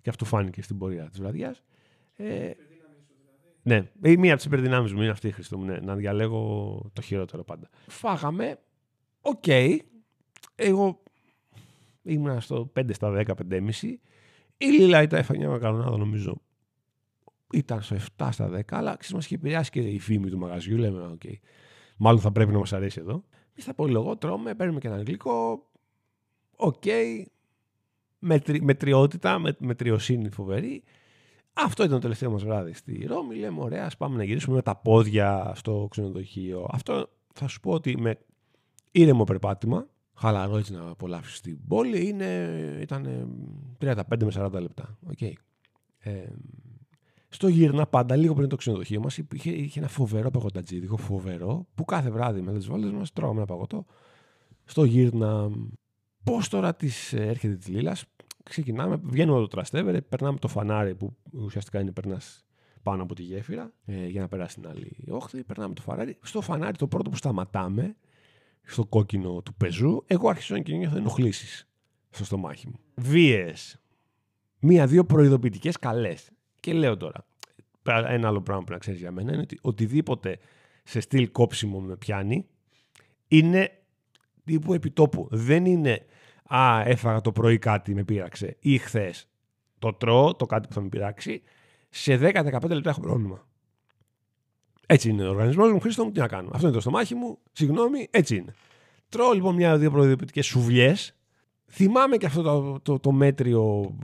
και 0.00 0.10
αυτό 0.10 0.24
φάνηκε 0.24 0.62
στην 0.62 0.78
πορεία 0.78 1.08
της 1.08 1.20
βραδιάς. 1.20 1.62
Ε, 2.16 2.50
ναι, 3.62 3.90
η 4.02 4.16
μία 4.16 4.30
από 4.30 4.36
τις 4.36 4.44
υπερδυνάμεις 4.44 4.92
μου 4.92 5.02
είναι 5.02 5.10
αυτή, 5.10 5.30
Χριστό 5.30 5.58
μου, 5.58 5.64
ναι, 5.64 5.76
να 5.78 5.94
διαλέγω 5.94 6.90
το 6.92 7.02
χειρότερο 7.02 7.44
πάντα. 7.44 7.68
Φάγαμε. 7.86 8.58
OK. 9.20 9.42
Okay. 9.46 9.76
Εγώ 10.54 11.02
ήμουν 12.02 12.40
στο 12.40 12.72
5 12.76 12.92
στα 12.92 13.10
10, 13.10 13.24
5,5. 13.50 13.98
Η 14.56 14.66
Λίλα 14.66 15.02
ήταν 15.02 15.18
έφαγε 15.18 15.38
μια 15.38 15.48
μακαρονάδα, 15.48 15.96
νομίζω. 15.96 16.40
Ήταν 17.52 17.82
στο 17.82 17.96
7 18.16 18.28
στα 18.32 18.50
10, 18.50 18.60
αλλά 18.68 18.96
ξέρεις, 18.96 19.14
μας 19.14 19.24
είχε 19.24 19.34
επηρεάσει 19.34 19.70
και 19.70 19.80
η 19.80 19.98
φήμη 19.98 20.30
του 20.30 20.38
μαγαζιού. 20.38 20.76
Λέμε, 20.76 21.02
OK. 21.02 21.20
Okay. 21.24 21.34
Μάλλον 21.96 22.20
θα 22.20 22.32
πρέπει 22.32 22.52
να 22.52 22.58
μας 22.58 22.72
αρέσει 22.72 23.00
εδώ. 23.00 23.24
Εμεί 23.58 23.74
θα 23.76 23.86
λόγο, 23.86 24.16
τρώμε, 24.16 24.54
παίρνουμε 24.54 24.80
και 24.80 24.86
ένα 24.86 25.02
γλυκό. 25.02 25.66
OK. 26.56 26.82
Okay. 26.84 27.22
Μετρι, 28.18 28.62
μετριότητα, 28.62 29.38
με, 29.38 29.56
μετριοσύνη 29.58 30.30
φοβερή. 30.30 30.82
Αυτό 31.52 31.82
ήταν 31.82 31.94
το 31.94 32.02
τελευταίο 32.02 32.30
μας 32.30 32.44
βράδυ 32.44 32.72
στη 32.72 33.06
Ρώμη. 33.06 33.34
Λέμε, 33.34 33.60
ωραία, 33.60 33.84
ας 33.86 33.96
πάμε 33.96 34.16
να 34.16 34.24
γυρίσουμε 34.24 34.56
με 34.56 34.62
τα 34.62 34.76
πόδια 34.76 35.52
στο 35.54 35.86
ξενοδοχείο. 35.90 36.66
Αυτό 36.70 37.10
θα 37.32 37.46
σου 37.48 37.60
πω 37.60 37.70
ότι 37.72 38.00
με 38.00 38.18
ήρεμο 38.90 39.24
περπάτημα, 39.24 39.86
χαλαρό 40.14 40.56
έτσι 40.56 40.72
να 40.72 40.88
απολαύσεις 40.88 41.40
την 41.40 41.66
πόλη, 41.66 42.06
είναι, 42.06 42.78
ήταν 42.80 43.28
35 43.80 44.02
με 44.08 44.32
40 44.34 44.52
λεπτά. 44.52 44.98
Okay. 45.10 45.32
Ε, 45.98 46.26
στο 47.28 47.48
γύρνα 47.48 47.86
πάντα, 47.86 48.16
λίγο 48.16 48.34
πριν 48.34 48.48
το 48.48 48.56
ξενοδοχείο 48.56 49.00
μας, 49.00 49.18
είχε, 49.18 49.50
είχε 49.50 49.78
ένα 49.78 49.88
φοβερό 49.88 50.30
παγωτατζίδικο, 50.30 50.96
φοβερό, 50.96 51.66
που 51.74 51.84
κάθε 51.84 52.10
βράδυ 52.10 52.40
με 52.40 52.52
τις 52.52 52.66
βόλτες 52.66 52.90
μας 52.90 53.12
τρώγαμε 53.12 53.38
ένα 53.38 53.46
παγωτό. 53.46 53.84
Στο 54.64 54.84
γύρνα, 54.84 55.50
πώς 56.24 56.48
τώρα 56.48 56.74
της 56.74 57.12
έρχεται 57.12 57.54
της 57.54 57.68
Λίλας, 57.68 58.04
ξεκινάμε, 58.42 59.00
βγαίνουμε 59.02 59.38
από 59.38 59.46
το 59.46 59.48
τραστέβερε, 59.48 60.00
περνάμε 60.00 60.38
το 60.38 60.48
φανάρι 60.48 60.94
που 60.94 61.16
ουσιαστικά 61.32 61.80
είναι 61.80 61.92
περνάς 61.92 62.46
πάνω 62.82 63.02
από 63.02 63.14
τη 63.14 63.22
γέφυρα 63.22 63.72
ε, 63.84 64.06
για 64.06 64.20
να 64.20 64.28
περάσει 64.28 64.54
την 64.54 64.68
άλλη 64.68 64.96
όχθη. 65.08 65.44
Περνάμε 65.44 65.74
το 65.74 65.82
φανάρι. 65.82 66.18
Στο 66.22 66.40
φανάρι 66.40 66.76
το 66.76 66.86
πρώτο 66.86 67.10
που 67.10 67.16
σταματάμε, 67.16 67.96
στο 68.62 68.84
κόκκινο 68.84 69.42
του 69.42 69.54
πεζού, 69.54 70.04
εγώ 70.06 70.28
άρχισα 70.28 70.58
να 70.58 70.76
νιώθω 70.76 70.96
ενοχλήσεις 70.96 71.68
στο 72.10 72.24
στομάχι 72.24 72.66
μου. 72.66 72.78
Βίες. 72.94 73.80
Μία-δύο 74.58 75.04
προειδοποιητικές 75.04 75.76
καλές. 75.78 76.30
Και 76.68 76.74
λέω 76.74 76.96
τώρα, 76.96 77.26
ένα 78.08 78.28
άλλο 78.28 78.40
πράγμα 78.40 78.64
που 78.64 78.72
να 78.72 78.78
ξέρεις 78.78 79.00
για 79.00 79.10
μένα 79.10 79.32
είναι 79.32 79.42
ότι 79.42 79.58
οτιδήποτε 79.62 80.38
σε 80.84 81.00
στυλ 81.00 81.30
κόψιμο 81.30 81.80
με 81.80 81.96
πιάνει 81.96 82.46
είναι 83.28 83.70
τύπου 84.44 84.74
επιτόπου. 84.74 85.28
Δεν 85.30 85.64
είναι 85.64 86.06
Α, 86.54 86.82
έφαγα 86.84 87.20
το 87.20 87.32
πρωί 87.32 87.58
κάτι, 87.58 87.94
με 87.94 88.04
πείραξε. 88.04 88.56
Ή 88.60 88.78
χθες. 88.78 89.28
Το 89.78 89.92
τρώω, 89.92 90.34
το 90.34 90.46
κάτι 90.46 90.68
που 90.68 90.74
θα 90.74 90.80
με 90.80 90.88
πειράξει. 90.88 91.42
Σε 91.88 92.16
10-15 92.16 92.68
λεπτά 92.68 92.90
έχω 92.90 93.00
πρόβλημα. 93.00 93.46
Έτσι 94.86 95.08
είναι 95.08 95.26
ο 95.26 95.30
οργανισμός 95.30 95.72
μου. 95.72 95.80
Χρήστο 95.80 96.04
μου, 96.04 96.10
τι 96.10 96.20
να 96.20 96.28
κάνω. 96.28 96.48
Αυτό 96.52 96.66
είναι 96.66 96.74
το 96.74 96.80
στομάχι 96.80 97.14
μου. 97.14 97.38
Συγγνώμη, 97.52 98.08
έτσι 98.10 98.36
είναι. 98.36 98.54
Τρώω 99.08 99.32
λοιπόν 99.32 99.54
μια-δύο 99.54 99.90
προειδοποιητικέ 99.90 100.42
σουβλιές. 100.42 101.16
Θυμάμαι 101.66 102.16
και 102.16 102.26
αυτό 102.26 102.42
το, 102.42 102.80
το, 102.80 102.98
το, 102.98 103.12
μέτριο 103.12 103.94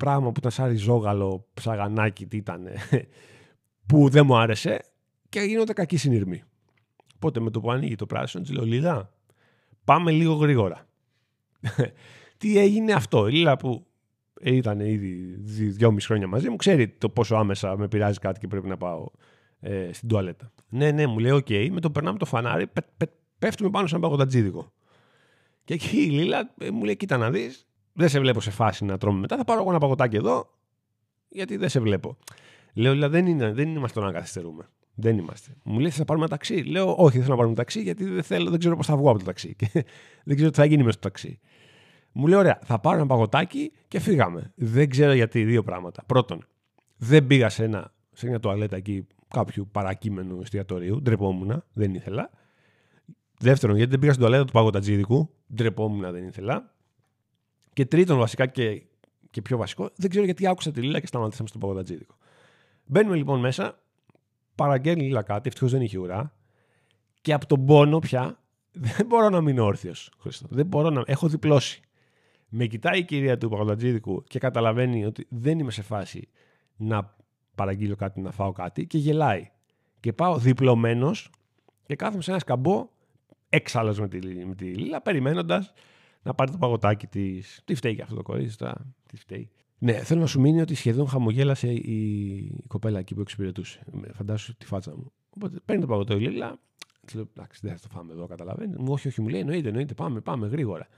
πράγμα 0.00 0.26
που 0.32 0.38
ήταν 0.38 0.50
σαν 0.50 0.68
ριζόγαλο, 0.68 1.46
ψαγανάκι, 1.54 2.26
τι 2.26 2.36
ήταν, 2.36 2.66
που 3.88 4.08
δεν 4.08 4.26
μου 4.26 4.36
άρεσε 4.36 4.80
και 5.28 5.40
γίνονται 5.40 5.72
κακή 5.72 5.96
συνειρμή. 5.96 6.42
Οπότε 7.14 7.40
με 7.40 7.50
το 7.50 7.60
που 7.60 7.70
ανοίγει 7.70 7.94
το 7.94 8.06
πράσινο, 8.06 8.42
της 8.42 8.52
λέω 8.52 8.64
Λίδα, 8.64 9.12
πάμε 9.84 10.10
λίγο 10.10 10.34
γρήγορα. 10.34 10.86
τι 12.38 12.58
έγινε 12.58 12.92
αυτό. 12.92 13.26
Η 13.26 13.32
Λίλα 13.32 13.56
που 13.56 13.86
ήταν 14.40 14.80
ήδη 14.80 15.36
δυόμιση 15.68 16.06
χρόνια 16.06 16.26
μαζί 16.26 16.48
μου, 16.50 16.56
ξέρει 16.56 16.88
το 16.88 17.08
πόσο 17.08 17.34
άμεσα 17.34 17.76
με 17.76 17.88
πειράζει 17.88 18.18
κάτι 18.18 18.40
και 18.40 18.46
πρέπει 18.46 18.68
να 18.68 18.76
πάω 18.76 19.06
ε, 19.60 19.92
στην 19.92 20.08
τουαλέτα. 20.08 20.52
Ναι, 20.68 20.90
ναι, 20.90 21.06
μου 21.06 21.18
λέει: 21.18 21.30
OK, 21.30 21.46
okay, 21.48 21.68
με 21.70 21.80
το 21.80 21.90
περνάμε 21.90 22.18
το 22.18 22.24
φανάρι, 22.24 22.66
πε, 22.66 22.80
πε, 22.96 23.06
πέφτουμε 23.38 23.70
πάνω 23.70 23.86
σ' 23.86 23.92
ένα 23.92 24.00
παγωτατζίδικο. 24.00 24.72
Και 25.64 25.74
εκεί 25.74 25.96
η 25.96 26.10
Λίλα 26.10 26.54
ε, 26.60 26.70
μου 26.70 26.84
λέει: 26.84 26.96
Κοίτα 26.96 27.16
να 27.16 27.30
δεις, 27.30 27.68
δεν 27.92 28.08
σε 28.08 28.20
βλέπω 28.20 28.40
σε 28.40 28.50
φάση 28.50 28.84
να 28.84 28.98
τρώμε 28.98 29.18
μετά. 29.18 29.36
Θα 29.36 29.44
πάρω 29.44 29.60
εγώ 29.60 29.70
ένα 29.70 29.78
παγωτάκι 29.78 30.16
εδώ. 30.16 30.50
γιατί 31.28 31.56
δεν 31.56 31.68
σε 31.68 31.80
βλέπω. 31.80 32.16
Λέω, 32.74 32.92
Λίλα, 32.92 33.08
δεν, 33.08 33.26
είναι, 33.26 33.52
δεν 33.52 33.68
είμαστε 33.68 34.00
να 34.00 34.12
καθυστερούμε. 34.12 34.68
Δεν 34.94 35.18
είμαστε. 35.18 35.50
Μου 35.62 35.78
λέει, 35.78 35.90
θα 35.90 36.04
πάρουμε 36.04 36.28
ταξί. 36.28 36.54
Λέω, 36.54 36.94
Όχι, 36.98 37.12
δεν 37.12 37.22
θέλω 37.22 37.30
να 37.30 37.36
πάρουμε 37.36 37.54
ταξί, 37.54 37.80
γιατί 37.82 38.04
δεν, 38.04 38.22
θέλω, 38.22 38.50
δεν 38.50 38.58
ξέρω 38.58 38.76
πώς 38.76 38.86
θα 38.86 38.96
βγω 38.96 39.10
από 39.10 39.18
το 39.18 39.24
ταξί. 39.24 39.54
Και 39.54 39.70
δεν 40.26 40.36
ξέρω 40.36 40.50
τι 40.50 40.56
θα 40.56 40.64
γίνει 40.64 40.82
μέσα 40.82 40.92
στο 40.92 41.08
ταξί. 41.08 41.40
Μου 42.12 42.26
λέει, 42.26 42.38
Ωραία, 42.38 42.58
θα 42.64 42.78
πάρω 42.78 42.96
ένα 42.96 43.06
παγωτάκι 43.06 43.72
και 43.88 44.00
φύγαμε. 44.00 44.52
Δεν 44.54 44.88
ξέρω 44.88 45.12
γιατί. 45.12 45.44
Δύο 45.44 45.62
πράγματα. 45.62 46.04
Πρώτον, 46.06 46.46
δεν 46.96 47.26
πήγα 47.26 47.48
σε, 47.48 47.64
ένα, 47.64 47.92
σε 48.12 48.26
μια 48.28 48.40
τουαλέτα 48.40 48.76
εκεί 48.76 49.06
κάποιου 49.28 49.68
παρακείμενου 49.72 50.40
εστιατορίου. 50.40 51.02
Ντρεπόμουν, 51.02 51.64
δεν 51.72 51.94
ήθελα. 51.94 52.30
Δεύτερον, 53.38 53.76
γιατί 53.76 53.90
δεν 53.90 54.00
πήγα 54.00 54.12
στην 54.12 54.24
τουαλέτα 54.24 54.44
του 54.44 54.52
παγωτατζίδικου. 54.52 55.30
Ντρεπόμουν, 55.54 56.12
δεν 56.12 56.26
ήθελα. 56.26 56.74
Και 57.80 57.86
τρίτον, 57.86 58.18
βασικά 58.18 58.46
και, 58.46 58.82
και 59.30 59.42
πιο 59.42 59.56
βασικό, 59.56 59.90
δεν 59.96 60.10
ξέρω 60.10 60.24
γιατί 60.24 60.46
άκουσα 60.46 60.70
τη 60.70 60.80
Λίλα 60.80 61.00
και 61.00 61.06
σταματήσαμε 61.06 61.48
στο 61.48 61.58
παγωτατζίδικο. 61.58 62.14
Μπαίνουμε 62.84 63.16
λοιπόν 63.16 63.40
μέσα, 63.40 63.78
παραγγέλνει 64.54 65.02
Λίλα 65.02 65.22
κάτι, 65.22 65.48
ευτυχώς 65.48 65.72
δεν 65.72 65.82
είχε 65.82 65.98
ουρά. 65.98 66.34
Και 67.20 67.32
από 67.32 67.46
τον 67.46 67.64
πόνο 67.64 67.98
πια 67.98 68.38
δεν 68.96 69.06
μπορώ 69.06 69.28
να 69.28 69.40
μείνω 69.40 69.64
όρθιος. 69.64 70.10
Δεν 70.48 70.66
μπορώ 70.66 70.90
να. 70.90 71.02
Έχω 71.06 71.28
διπλώσει. 71.28 71.80
Με 72.48 72.66
κοιτάει 72.66 72.98
η 72.98 73.04
κυρία 73.04 73.38
του 73.38 73.48
παγωτατζίδικου 73.48 74.24
και 74.24 74.38
καταλαβαίνει 74.38 75.04
ότι 75.04 75.26
δεν 75.28 75.58
είμαι 75.58 75.70
σε 75.70 75.82
φάση 75.82 76.28
να 76.76 77.14
παραγγείλω 77.54 77.96
κάτι, 77.96 78.20
να 78.20 78.30
φάω 78.30 78.52
κάτι 78.52 78.86
και 78.86 78.98
γελάει. 78.98 79.50
Και 80.00 80.12
πάω 80.12 80.38
διπλωμένος 80.38 81.30
και 81.86 81.96
κάθομαι 81.96 82.22
σε 82.22 82.30
ένα 82.30 82.40
σκαμπό 82.40 82.88
έξαλλο 83.48 83.96
με 83.98 84.08
τη, 84.08 84.18
με 84.46 84.54
τη 84.54 84.64
Λίλα, 84.64 85.00
περιμένοντας 85.00 85.72
να 86.22 86.34
πάρει 86.34 86.50
το 86.50 86.58
παγωτάκι 86.58 87.06
της. 87.06 87.60
Τι 87.64 87.74
φταίει 87.74 87.94
και 87.94 88.02
αυτό 88.02 88.14
το 88.14 88.22
κορίτσι 88.22 88.58
τώρα, 88.58 88.94
τι 89.06 89.16
φταίει. 89.16 89.50
Ναι, 89.78 89.92
θέλω 89.92 90.20
να 90.20 90.26
σου 90.26 90.40
μείνει 90.40 90.60
ότι 90.60 90.74
σχεδόν 90.74 91.08
χαμογέλασε 91.08 91.72
η 91.72 92.64
κοπέλα 92.66 92.98
εκεί 92.98 93.14
που 93.14 93.20
εξυπηρετούσε. 93.20 93.80
Φαντάσου 94.12 94.56
τη 94.56 94.66
φάτσα 94.66 94.96
μου. 94.96 95.12
Οπότε 95.30 95.58
παίρνει 95.64 95.80
το 95.80 95.88
παγωτό 95.88 96.16
η 96.16 96.20
Λίλα. 96.20 96.58
Της 97.04 97.14
λέω: 97.14 97.28
Εντάξει, 97.36 97.60
δεν 97.62 97.72
θα 97.76 97.80
το 97.80 97.88
φάμε 97.92 98.12
εδώ, 98.12 98.26
καταλαβαίνεις. 98.26 98.76
Μου, 98.76 98.92
όχι, 98.92 99.08
όχι, 99.08 99.20
μου 99.20 99.28
λέει: 99.28 99.40
Εννοείται, 99.40 99.68
εννοείται, 99.68 99.94
πάμε, 99.94 100.20
πάμε 100.20 100.46
γρήγορα. 100.46 100.88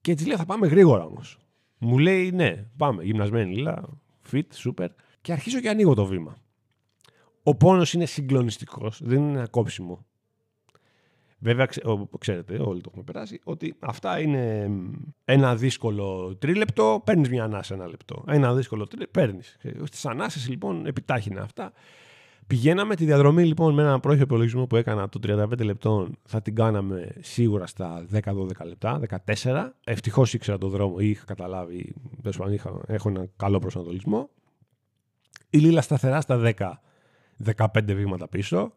Και 0.00 0.14
της 0.14 0.26
λέω: 0.26 0.36
Θα 0.36 0.44
πάμε 0.44 0.66
γρήγορα 0.66 1.04
όμως. 1.04 1.38
Μου 1.78 1.98
λέει: 1.98 2.30
Ναι, 2.30 2.66
πάμε. 2.76 3.04
Γυμνασμένη 3.04 3.54
Λίλα, 3.54 3.88
fit, 4.32 4.42
super. 4.64 4.88
Και 5.20 5.32
αρχίζω 5.32 5.60
και 5.60 5.68
ανοίγω 5.68 5.94
το 5.94 6.04
βήμα. 6.04 6.36
Ο 7.42 7.54
πόνος 7.54 7.92
είναι 7.92 8.06
συγκλονιστικός, 8.06 9.00
δεν 9.02 9.18
είναι 9.18 9.38
ένα 9.38 9.48
κόψιμο. 9.48 10.06
Βέβαια, 11.38 11.68
ξέρετε, 12.18 12.58
όλοι 12.60 12.80
το 12.80 12.88
έχουμε 12.90 13.04
περάσει, 13.04 13.40
ότι 13.44 13.74
αυτά 13.78 14.20
είναι 14.20 14.70
ένα 15.24 15.56
δύσκολο 15.56 16.36
τρίλεπτο, 16.38 17.02
παίρνεις 17.04 17.28
μια 17.28 17.44
ανάσα 17.44 17.74
ένα 17.74 17.88
λεπτό. 17.88 18.24
Ένα 18.26 18.54
δύσκολο 18.54 18.86
τρίλεπτο, 18.86 19.20
παίρνεις. 19.20 19.56
Στις 19.84 20.06
ανάσες 20.06 20.48
λοιπόν 20.48 20.86
επιτάχυνα 20.86 21.42
αυτά. 21.42 21.72
Πηγαίναμε 22.46 22.94
τη 22.94 23.04
διαδρομή 23.04 23.44
λοιπόν 23.44 23.74
με 23.74 23.82
ένα 23.82 24.00
πρόχειο 24.00 24.22
υπολογισμό 24.22 24.66
που 24.66 24.76
έκανα 24.76 25.08
των 25.08 25.20
35 25.24 25.64
λεπτών, 25.64 26.18
θα 26.24 26.42
την 26.42 26.54
κάναμε 26.54 27.12
σίγουρα 27.20 27.66
στα 27.66 28.06
10-12 28.24 28.46
λεπτά, 28.64 29.00
14. 29.42 29.68
Ευτυχώς 29.84 30.34
ήξερα 30.34 30.58
τον 30.58 30.70
δρόμο 30.70 30.96
ή 30.98 31.08
είχα 31.08 31.24
καταλάβει, 31.24 31.94
είχα, 32.50 32.80
έχω 32.86 33.08
ένα 33.08 33.26
καλό 33.36 33.58
προσανατολισμό. 33.58 34.30
Η 35.50 35.58
Λίλα 35.58 35.80
σταθερά 35.80 36.20
στα 36.20 36.54
10-15 37.44 37.66
βήματα 37.84 38.28
πίσω. 38.28 38.72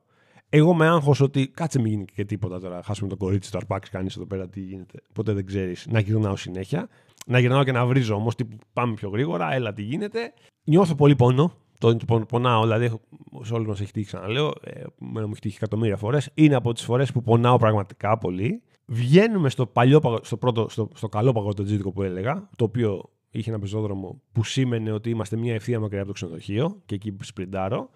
Εγώ 0.53 0.73
με 0.73 0.87
άγχος 0.87 1.19
ότι 1.19 1.47
κάτσε 1.47 1.79
μην 1.79 1.91
γίνει 1.91 2.05
και 2.05 2.25
τίποτα 2.25 2.59
τώρα. 2.59 2.81
Χάσουμε 2.83 3.09
το 3.09 3.17
κορίτσι, 3.17 3.51
το 3.51 3.57
αρπάξει 3.57 3.91
κανείς 3.91 4.15
εδώ 4.15 4.25
πέρα, 4.25 4.49
τι 4.49 4.59
γίνεται. 4.59 4.99
Ποτέ 5.13 5.33
δεν 5.33 5.45
ξέρεις. 5.45 5.87
Να 5.89 5.99
γυρνάω 5.99 6.35
συνέχεια. 6.35 6.87
Να 7.25 7.39
γυρνάω 7.39 7.63
και 7.63 7.71
να 7.71 7.85
βρίζω 7.85 8.15
όμως 8.15 8.35
τι 8.35 8.45
πάμε 8.73 8.93
πιο 8.93 9.09
γρήγορα, 9.09 9.53
έλα 9.53 9.73
τι 9.73 9.81
γίνεται. 9.81 10.33
Νιώθω 10.63 10.95
πολύ 10.95 11.15
πόνο. 11.15 11.51
Το 11.79 11.97
πονάω, 12.27 12.61
δηλαδή 12.61 12.99
σε 13.41 13.53
όλους 13.53 13.67
μας 13.67 13.81
έχει 13.81 13.91
τύχει, 13.91 14.05
ξαναλέω. 14.05 14.53
Ε, 14.63 14.83
μου 14.97 15.19
έχει 15.19 15.39
τύχει 15.39 15.55
εκατομμύρια 15.55 15.97
φορές. 15.97 16.29
Είναι 16.33 16.55
από 16.55 16.73
τις 16.73 16.83
φορές 16.83 17.11
που 17.11 17.21
πονάω 17.21 17.57
πραγματικά 17.57 18.17
πολύ. 18.17 18.61
Βγαίνουμε 18.85 19.49
στο, 19.49 19.65
παλιό, 19.65 20.01
στο, 20.21 20.37
πρώτο, 20.37 20.69
στο, 20.69 20.89
στο 20.93 21.09
καλό 21.09 21.31
παγωτοτζίδικο 21.31 21.91
που 21.91 22.03
έλεγα, 22.03 22.49
το 22.55 22.63
οποίο 22.63 23.09
είχε 23.31 23.49
ένα 23.49 23.59
πεζόδρομο 23.59 24.21
που 24.31 24.43
σήμαινε 24.43 24.91
ότι 24.91 25.09
είμαστε 25.09 25.35
μια 25.35 25.53
ευθεία 25.53 25.79
μακριά 25.79 25.99
από 25.99 26.07
το 26.07 26.13
ξενοδοχείο 26.13 26.81
και 26.85 26.95
εκεί 26.95 27.15
σπριντάρω. 27.21 27.89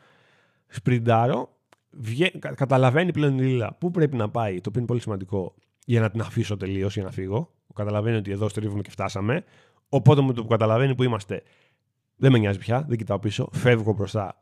Σπριντάρω, 0.67 1.54
βγε... 1.95 2.29
καταλαβαίνει 2.55 3.11
πλέον 3.11 3.37
η 3.37 3.41
Λίλα 3.41 3.73
πού 3.79 3.91
πρέπει 3.91 4.15
να 4.15 4.29
πάει, 4.29 4.53
το 4.53 4.63
οποίο 4.67 4.79
είναι 4.79 4.87
πολύ 4.87 5.01
σημαντικό 5.01 5.55
για 5.85 6.01
να 6.01 6.09
την 6.09 6.21
αφήσω 6.21 6.57
τελείως 6.57 6.93
για 6.93 7.03
να 7.03 7.11
φύγω. 7.11 7.53
Καταλαβαίνει 7.73 8.17
ότι 8.17 8.31
εδώ 8.31 8.49
στρίβουμε 8.49 8.81
και 8.81 8.89
φτάσαμε. 8.89 9.43
Οπότε 9.89 10.21
με 10.21 10.33
το 10.33 10.41
που 10.41 10.47
καταλαβαίνει 10.47 10.95
που 10.95 11.03
είμαστε, 11.03 11.43
δεν 12.15 12.31
με 12.31 12.37
νοιάζει 12.37 12.57
πια, 12.57 12.85
δεν 12.87 12.97
κοιτάω 12.97 13.19
πίσω, 13.19 13.49
φεύγω 13.51 13.93
μπροστά. 13.93 14.39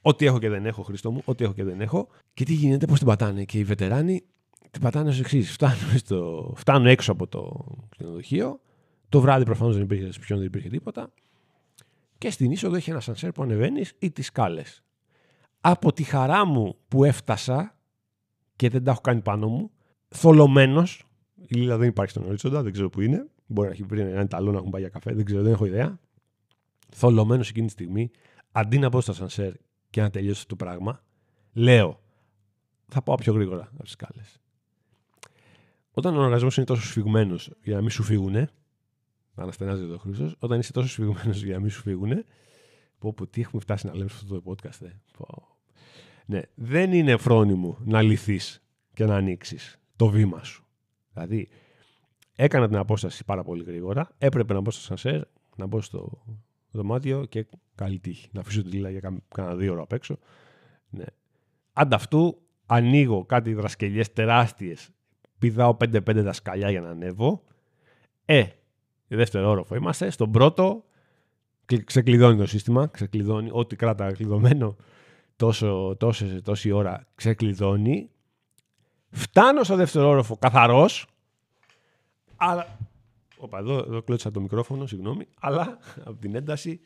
Ό,τι 0.00 0.26
έχω 0.26 0.38
και 0.38 0.48
δεν 0.48 0.66
έχω, 0.66 0.82
Χρήστο 0.82 1.10
μου, 1.10 1.22
ό,τι 1.24 1.44
έχω 1.44 1.52
και 1.52 1.64
δεν 1.64 1.80
έχω. 1.80 2.08
Και 2.34 2.44
τι 2.44 2.52
γίνεται, 2.52 2.86
πώς 2.86 2.98
την 2.98 3.06
πατάνε. 3.06 3.44
Και 3.44 3.58
οι 3.58 3.64
βετεράνοι 3.64 4.24
την 4.70 4.80
πατάνε 4.80 5.08
ως 5.08 5.20
εξής. 5.20 5.52
Φτάνω, 5.52 5.74
στο... 5.96 6.52
Φτάνω 6.56 6.88
έξω 6.88 7.12
από 7.12 7.26
το 7.26 7.64
ξενοδοχείο. 7.88 8.60
Το 9.08 9.20
βράδυ 9.20 9.44
προφανώς 9.44 9.74
δεν 9.74 9.82
υπήρχε 9.82 10.10
δεν 10.28 10.42
υπήρχε 10.42 10.68
τίποτα. 10.68 11.12
Και 12.18 12.30
στην 12.30 12.50
είσοδο 12.50 12.76
έχει 12.76 12.90
ένα 12.90 13.00
σανσέρ 13.00 13.32
που 13.32 13.42
ανεβαίνεις 13.42 13.92
ή 13.98 14.10
τις 14.10 14.26
σκάλες 14.26 14.85
από 15.68 15.92
τη 15.92 16.02
χαρά 16.02 16.44
μου 16.44 16.76
που 16.88 17.04
έφτασα 17.04 17.76
και 18.56 18.68
δεν 18.68 18.84
τα 18.84 18.90
έχω 18.90 19.00
κάνει 19.00 19.20
πάνω 19.20 19.48
μου, 19.48 19.70
θολωμένος. 20.08 21.04
Η 21.34 21.54
Λίλα 21.54 21.76
δεν 21.76 21.88
υπάρχει 21.88 22.10
στον 22.10 22.24
ορίζοντα, 22.24 22.62
δεν 22.62 22.72
ξέρω 22.72 22.88
που 22.88 23.00
είναι. 23.00 23.26
Μπορεί 23.46 23.68
να 23.68 23.74
έχει 23.74 23.82
βρει 23.82 24.00
ένα 24.00 24.26
ταλό 24.26 24.50
να 24.52 24.58
έχουν 24.58 24.70
πάει 24.70 24.80
για 24.80 24.90
καφέ, 24.90 25.14
δεν 25.14 25.24
ξέρω, 25.24 25.42
δεν 25.42 25.52
έχω 25.52 25.64
ιδέα. 25.64 25.98
Θολωμένος 26.88 27.48
εκείνη 27.48 27.66
τη 27.66 27.72
στιγμή, 27.72 28.10
αντί 28.52 28.78
να 28.78 28.90
πω 28.90 29.00
στα 29.00 29.12
σανσέρ 29.12 29.52
και 29.90 30.00
να 30.00 30.10
τελειώσει 30.10 30.38
αυτό 30.38 30.56
το 30.56 30.64
πράγμα, 30.64 31.02
λέω 31.52 32.00
θα 32.88 33.02
πάω 33.02 33.16
πιο 33.16 33.32
γρήγορα 33.32 33.68
από 33.72 33.82
τις 33.82 33.92
σκάλες. 33.92 34.40
Όταν 35.90 36.16
ο 36.16 36.22
οργασμός 36.22 36.56
είναι 36.56 36.66
τόσο 36.66 36.82
σφιγμένος 36.82 37.50
για 37.62 37.74
να 37.74 37.80
μην 37.80 37.90
σου 37.90 38.02
φύγουνε, 38.02 38.50
αναστενάζει 39.34 39.82
εδώ 39.82 39.94
ο 39.94 39.98
Χρήστος, 39.98 40.36
όταν 40.38 40.58
είσαι 40.58 40.72
τόσο 40.72 40.88
σφιγμένος 40.88 41.42
για 41.42 41.54
να 41.54 41.60
μην 41.60 41.70
σου 41.70 41.80
φύγουνε, 41.80 42.24
πω, 42.98 43.12
πω 43.12 43.26
τι 43.26 43.40
έχουμε 43.40 43.62
φτάσει 43.62 43.86
να 43.86 43.94
λέμε 43.94 44.08
σε 44.08 44.16
αυτό 44.22 44.40
το 44.40 44.52
podcast. 44.52 44.86
Ε. 44.86 44.90
Ναι, 46.26 46.40
δεν 46.54 46.92
είναι 46.92 47.16
φρόνιμο 47.16 47.78
να 47.84 48.02
λυθείς 48.02 48.62
και 48.94 49.04
να 49.04 49.16
ανοίξεις 49.16 49.80
το 49.96 50.08
βήμα 50.08 50.42
σου. 50.42 50.66
Δηλαδή, 51.12 51.48
έκανα 52.36 52.68
την 52.68 52.76
απόσταση 52.76 53.24
πάρα 53.24 53.42
πολύ 53.42 53.64
γρήγορα. 53.64 54.08
Έπρεπε 54.18 54.52
να 54.54 54.60
μπω 54.60 54.70
στο 54.70 54.82
σανσέρ, 54.82 55.20
να 55.56 55.66
μπω 55.66 55.80
στο 55.80 56.22
δωμάτιο 56.70 57.24
και 57.24 57.46
καλή 57.74 57.98
τύχη. 57.98 58.28
Να 58.32 58.40
αφήσω 58.40 58.62
τη 58.62 58.68
λίλα 58.68 58.90
για 58.90 59.20
κάνα 59.34 59.56
δύο 59.56 59.72
ώρα 59.72 59.82
απ' 59.82 59.92
έξω. 59.92 60.18
Ναι. 60.90 61.04
Ανταυτού, 61.72 62.38
ανοίγω 62.66 63.24
κάτι 63.24 63.54
δρασκελιές 63.54 64.12
τεράστιες. 64.12 64.88
Πηδάω 65.38 65.76
5-5 65.80 66.00
δασκαλιά 66.22 66.70
για 66.70 66.80
να 66.80 66.88
ανέβω. 66.88 67.42
Ε, 68.24 68.44
δεύτερο 69.08 69.50
όροφο 69.50 69.74
είμαστε. 69.74 70.10
Στον 70.10 70.30
πρώτο, 70.30 70.84
ξεκλειδώνει 71.84 72.36
το 72.36 72.46
σύστημα. 72.46 72.86
Ξεκλειδώνει 72.86 73.48
ό,τι 73.52 73.76
κράτα 73.76 74.12
κλειδωμένο 74.12 74.76
τόσο, 75.36 75.96
τόσο, 75.98 76.42
τόση 76.42 76.70
ώρα 76.70 77.06
ξεκλειδώνει. 77.14 78.10
Φτάνω 79.10 79.62
στο 79.62 79.76
δεύτερο 79.76 80.08
όροφο 80.08 80.36
καθαρός. 80.36 81.06
Αλλά. 82.36 82.78
Οπα, 83.36 83.58
εδώ, 83.58 83.78
εδώ 83.78 84.02
κλώτσα 84.02 84.30
το 84.30 84.40
μικρόφωνο, 84.40 84.86
συγγνώμη. 84.86 85.26
Αλλά 85.40 85.78
από 86.04 86.20
την 86.20 86.34
ένταση. 86.34 86.80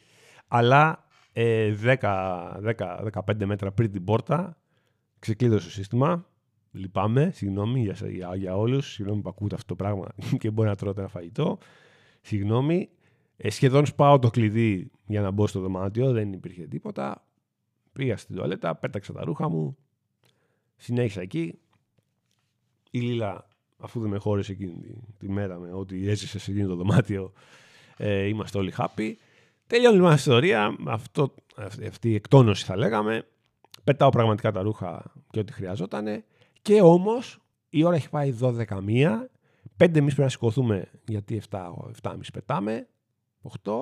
Αλλά 0.48 1.04
10, 1.32 1.72
10, 1.82 3.10
15 3.12 3.44
μέτρα 3.44 3.72
πριν 3.72 3.92
την 3.92 4.04
πόρτα 4.04 4.56
ξεκλείδωσε 5.18 5.64
το 5.64 5.70
σύστημα. 5.70 6.26
Λυπάμαι, 6.72 7.30
συγγνώμη 7.34 7.80
για, 7.80 7.96
για, 8.08 8.36
για 8.36 8.56
όλους. 8.56 8.92
Συγγνώμη 8.92 9.20
που 9.20 9.28
ακούτε 9.28 9.54
αυτό 9.54 9.66
το 9.66 9.74
πράγμα 9.74 10.08
και 10.40 10.50
μπορεί 10.50 10.68
να 10.68 10.76
τρώτε 10.76 11.00
ένα 11.00 11.08
φαγητό. 11.08 11.58
Συγγνώμη. 12.20 12.88
Ε, 13.36 13.50
σχεδόν 13.50 13.86
σπάω 13.86 14.18
το 14.18 14.30
κλειδί 14.30 14.90
για 15.06 15.20
να 15.20 15.30
μπω 15.30 15.46
στο 15.46 15.60
δωμάτιο, 15.60 16.12
δεν 16.12 16.32
υπήρχε 16.32 16.66
τίποτα. 16.66 17.24
Πήγα 18.00 18.16
στην 18.16 18.36
τουαλέτα, 18.36 18.74
πέταξα 18.74 19.12
τα 19.12 19.24
ρούχα 19.24 19.48
μου, 19.48 19.76
συνέχισα 20.76 21.20
εκεί. 21.20 21.58
Η 22.90 23.00
Λίλα, 23.00 23.48
αφού 23.76 24.00
δεν 24.00 24.10
με 24.10 24.18
χώρισε 24.18 24.52
εκείνη 24.52 25.02
τη, 25.18 25.28
μέρα 25.28 25.58
με 25.58 25.72
ό,τι 25.72 26.08
έζησε 26.08 26.38
σε 26.38 26.50
εκείνο 26.50 26.68
το 26.68 26.74
δωμάτιο, 26.74 27.32
ε, 27.96 28.26
είμαστε 28.26 28.58
όλοι 28.58 28.72
happy. 28.76 29.12
Τελειώνει 29.66 29.96
λοιπόν 29.96 30.10
η 30.10 30.14
ιστορία, 30.16 30.76
αυτό, 30.86 31.34
αυτή 31.86 32.10
η 32.10 32.14
εκτόνωση 32.14 32.64
θα 32.64 32.76
λέγαμε. 32.76 33.26
Πετάω 33.84 34.08
πραγματικά 34.08 34.52
τα 34.52 34.62
ρούχα 34.62 35.12
και 35.30 35.38
ό,τι 35.38 35.52
χρειαζόταν. 35.52 36.24
Και 36.62 36.80
όμως 36.80 37.40
η 37.68 37.84
ώρα 37.84 37.96
έχει 37.96 38.10
πάει 38.10 38.34
12 38.40 38.80
μία. 38.82 39.30
5 39.78 39.96
εμείς 39.96 40.00
πρέπει 40.00 40.20
να 40.20 40.28
σηκωθούμε 40.28 40.90
γιατί 41.08 41.42
7, 41.50 41.58
7,5 42.02 42.16
πετάμε. 42.32 42.88
8. 43.64 43.72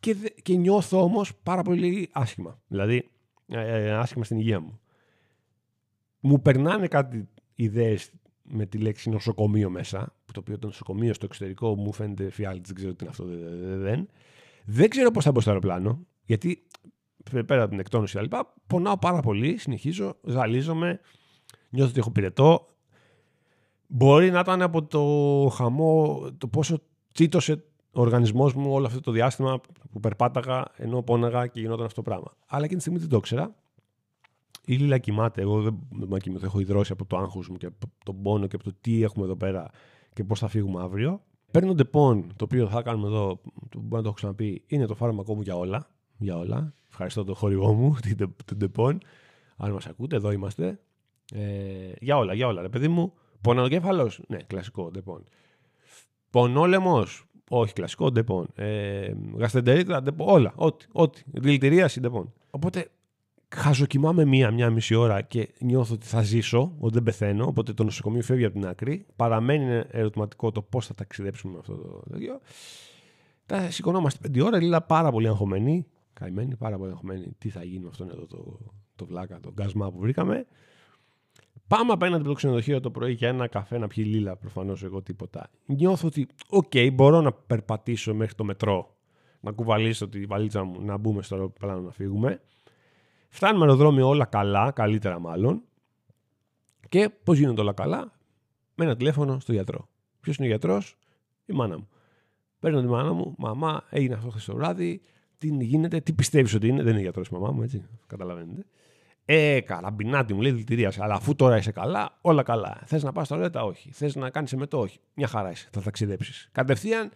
Και, 0.00 0.14
και 0.42 0.54
νιώθω 0.54 1.02
όμως 1.02 1.36
πάρα 1.42 1.62
πολύ 1.62 2.08
άσχημα. 2.12 2.60
Δηλαδή, 2.66 2.96
ε, 2.96 2.98
ε, 2.98 3.10
άσχημα 3.98 4.24
στην 4.24 4.38
υγεία 4.38 4.60
μου. 4.60 4.80
Μου 6.20 6.42
περνάνε 6.42 6.86
κάτι 6.86 7.28
ιδέες 7.54 8.10
με 8.42 8.66
τη 8.66 8.78
λέξη 8.78 9.10
νοσοκομείο 9.10 9.70
μέσα, 9.70 10.14
το 10.32 10.40
οποίο 10.40 10.58
το 10.58 10.66
νοσοκομείο 10.66 11.14
στο 11.14 11.24
εξωτερικό 11.24 11.74
μου 11.76 11.92
φαίνεται 11.92 12.30
φιάλτη, 12.30 12.60
δεν 12.66 12.74
ξέρω 12.74 12.94
τι 12.94 13.04
είναι 13.04 13.10
αυτό, 13.10 13.24
δεν. 13.78 14.08
Δεν 14.64 14.88
ξέρω 14.88 15.10
πώς 15.10 15.24
θα 15.24 15.32
μπω 15.32 15.40
στο 15.40 15.50
αεροπλάνο, 15.50 16.06
γιατί 16.24 16.66
πέρα 17.46 17.60
από 17.60 17.70
την 17.70 17.78
εκτόνωση 17.78 18.14
και 18.14 18.22
λοιπά, 18.22 18.54
πονάω 18.66 18.98
πάρα 18.98 19.20
πολύ, 19.20 19.56
συνεχίζω, 19.58 20.16
ζαλίζομαι, 20.22 21.00
νιώθω 21.68 21.90
ότι 21.90 21.98
έχω 21.98 22.10
πυρετό. 22.10 22.64
Μπορεί 23.86 24.30
να 24.30 24.40
ήταν 24.40 24.62
από 24.62 24.84
το 24.84 25.48
χαμό, 25.54 26.26
το 26.38 26.48
πόσο 26.48 26.82
τσίτωσε 27.14 27.64
ο 27.92 28.00
οργανισμός 28.00 28.54
μου 28.54 28.72
όλο 28.72 28.86
αυτό 28.86 29.00
το 29.00 29.10
διάστημα 29.10 29.60
που 29.90 30.00
περπάταγα 30.00 30.64
ενώ 30.76 31.02
πόναγα 31.02 31.46
και 31.46 31.60
γινόταν 31.60 31.84
αυτό 31.84 32.02
το 32.02 32.10
πράγμα. 32.10 32.36
Αλλά 32.46 32.64
εκείνη 32.64 32.76
τη 32.76 32.80
στιγμή 32.80 32.98
δεν 32.98 33.08
το 33.08 33.16
ήξερα. 33.16 33.54
Η 34.64 34.76
Λίλα 34.76 34.98
κοιμάται. 34.98 35.40
Εγώ 35.40 35.62
δεν 35.62 35.78
με 35.90 36.18
κοιμηθώ. 36.18 36.46
Έχω 36.46 36.60
υδρώσει 36.60 36.92
από 36.92 37.04
το 37.04 37.16
άγχος 37.16 37.48
μου 37.48 37.56
και 37.56 37.66
από 37.66 37.86
τον 38.04 38.22
πόνο 38.22 38.46
και 38.46 38.56
από 38.56 38.64
το 38.64 38.72
τι 38.80 39.02
έχουμε 39.02 39.24
εδώ 39.24 39.36
πέρα 39.36 39.70
και 40.12 40.24
πώς 40.24 40.38
θα 40.38 40.48
φύγουμε 40.48 40.82
αύριο. 40.82 41.22
Παίρνω 41.50 41.74
ντεπών, 41.74 42.26
το 42.36 42.44
οποίο 42.44 42.68
θα 42.68 42.82
κάνουμε 42.82 43.06
εδώ, 43.06 43.40
που 43.70 43.80
μπορεί 43.80 43.88
να 43.88 44.00
το 44.02 44.06
έχω 44.06 44.12
ξαναπεί, 44.12 44.62
είναι 44.66 44.86
το 44.86 44.94
φάρμακό 44.94 45.34
μου 45.34 45.40
για 45.40 45.56
όλα. 45.56 45.86
Για 46.18 46.36
όλα. 46.36 46.74
Ευχαριστώ 46.88 47.24
τον 47.24 47.34
χορηγό 47.34 47.72
μου, 47.72 47.96
την 48.44 48.56
ντεπών. 48.56 48.98
Αν 49.56 49.72
μας 49.72 49.86
ακούτε, 49.86 50.16
εδώ 50.16 50.30
είμαστε. 50.30 50.80
Ε, 51.34 51.92
για 52.00 52.16
όλα, 52.16 52.34
για 52.34 52.46
όλα. 52.46 52.62
Ρε 52.62 52.68
παιδί 52.68 52.88
μου, 52.88 53.12
πονοκέφαλος. 53.40 54.20
Ναι, 54.28 54.36
κλασικό 54.36 54.90
ντεπών. 54.90 55.24
Πονόλαιμος. 56.30 57.24
Όχι, 57.52 57.72
κλασικό 57.72 58.10
ντεπών. 58.10 58.48
Ε, 58.54 59.12
γαστρεντερίτιδα, 59.36 60.02
ντεπών. 60.02 60.28
Όλα. 60.28 60.52
Ό,τι. 60.56 60.86
ό,τι. 60.92 61.22
Δηλητηρίαση 61.26 62.00
ντεπών. 62.00 62.32
Οπότε 62.50 62.90
χαζοκοιμάμαι 63.54 64.24
μία-μία 64.24 64.70
μισή 64.70 64.94
ώρα 64.94 65.22
και 65.22 65.48
νιώθω 65.60 65.94
ότι 65.94 66.06
θα 66.06 66.22
ζήσω, 66.22 66.74
ότι 66.78 66.94
δεν 66.94 67.02
πεθαίνω. 67.02 67.46
Οπότε 67.46 67.72
το 67.72 67.84
νοσοκομείο 67.84 68.22
φεύγει 68.22 68.44
από 68.44 68.54
την 68.54 68.66
άκρη. 68.66 69.06
Παραμένει 69.16 69.82
ερωτηματικό 69.90 70.50
το 70.50 70.62
πώς 70.62 70.86
θα 70.86 70.94
ταξιδέψουμε 70.94 71.52
με 71.52 71.58
αυτό 71.58 71.74
το 71.74 72.02
τέτοιο. 72.10 72.40
Τα 73.46 73.70
σηκωνόμαστε 73.70 74.18
πέντε 74.22 74.42
ώρα, 74.42 74.60
Λίλα 74.60 74.82
πάρα 74.82 75.10
πολύ 75.10 75.28
αγχωμένοι. 75.28 75.86
Καημένοι, 76.12 76.56
πάρα 76.56 76.78
πολύ 76.78 76.90
αγχωμένοι. 76.90 77.32
Τι 77.38 77.48
θα 77.48 77.64
γίνει 77.64 77.82
με 77.82 77.88
αυτόν 77.88 78.10
εδώ 78.10 78.26
το, 78.26 78.58
το 78.96 79.06
βλάκα, 79.06 79.40
τον 79.40 79.54
κασμά 79.54 79.90
που 79.92 79.98
βρήκαμε. 79.98 80.46
Πάμε 81.70 81.92
απέναντι 81.92 82.20
από 82.20 82.28
το 82.28 82.34
ξενοδοχείο 82.34 82.80
το 82.80 82.90
πρωί 82.90 83.12
για 83.12 83.28
ένα 83.28 83.48
καφέ 83.48 83.78
να 83.78 83.86
πιει 83.86 84.04
η 84.08 84.13
Λίλα, 84.13 84.36
προφανώς 84.36 84.82
εγώ 84.82 85.02
τίποτα. 85.02 85.50
Νιώθω 85.66 86.06
ότι, 86.06 86.26
OK, 86.48 86.70
okay, 86.72 86.90
μπορώ 86.92 87.20
να 87.20 87.32
περπατήσω 87.32 88.14
μέχρι 88.14 88.34
το 88.34 88.44
μετρό, 88.44 88.96
να 89.40 89.52
κουβαλήσω 89.52 90.08
τη 90.08 90.24
βαλίτσα 90.24 90.64
μου, 90.64 90.80
να 90.80 90.96
μπούμε 90.96 91.22
στο 91.22 91.34
αεροπλάνο 91.34 91.80
να 91.80 91.90
φύγουμε. 91.90 92.40
Φτάνουμε 93.28 93.64
αεροδρόμιο 93.64 94.08
όλα 94.08 94.24
καλά, 94.24 94.70
καλύτερα 94.70 95.18
μάλλον. 95.18 95.62
Και 96.88 97.10
πώς 97.24 97.38
γίνονται 97.38 97.60
όλα 97.60 97.72
καλά, 97.72 98.12
με 98.74 98.84
ένα 98.84 98.96
τηλέφωνο 98.96 99.40
στο 99.40 99.52
γιατρό. 99.52 99.88
Ποιος 100.20 100.36
είναι 100.36 100.46
ο 100.46 100.50
γιατρός, 100.50 100.96
η 101.46 101.52
μάνα 101.52 101.78
μου. 101.78 101.88
Παίρνω 102.60 102.80
τη 102.80 102.86
μάνα 102.86 103.12
μου, 103.12 103.34
μαμά, 103.38 103.84
έγινε 103.90 104.14
αυτό 104.14 104.28
χθες 104.28 104.44
το 104.44 104.54
βράδυ. 104.54 105.00
Τι 105.38 105.48
γίνεται, 105.64 106.00
τι 106.00 106.12
πιστεύεις 106.12 106.54
ότι 106.54 106.68
είναι; 106.68 106.82
Δεν 106.82 106.92
είναι 106.92 107.02
γιατρός 107.02 107.28
η 107.28 107.32
μαμά 107.32 107.50
μου, 107.50 107.62
έτσι. 107.62 107.82
Καταλαβαίνετε. 108.06 108.64
Ε, 109.32 109.60
καραμπινάτη 109.60 110.34
μου 110.34 110.40
λέει 110.40 110.50
δηλητηρίασε. 110.50 111.02
Αλλά 111.02 111.14
αφού 111.14 111.34
τώρα 111.34 111.56
είσαι 111.56 111.72
καλά, 111.72 112.18
όλα 112.20 112.42
καλά. 112.42 112.80
Θες 112.84 113.02
να 113.02 113.12
πας 113.12 113.26
στο 113.26 113.36
ρέτα, 113.36 113.64
όχι. 113.64 113.90
Θες 113.92 114.14
να 114.14 114.30
κάνεις 114.30 114.52
εμετό, 114.52 114.78
όχι. 114.78 114.98
Μια 115.14 115.26
χαρά 115.26 115.50
είσαι. 115.50 115.68
Θα 115.72 115.82
ταξιδέψεις. 115.82 116.48
Κατευθείαν 116.52 117.10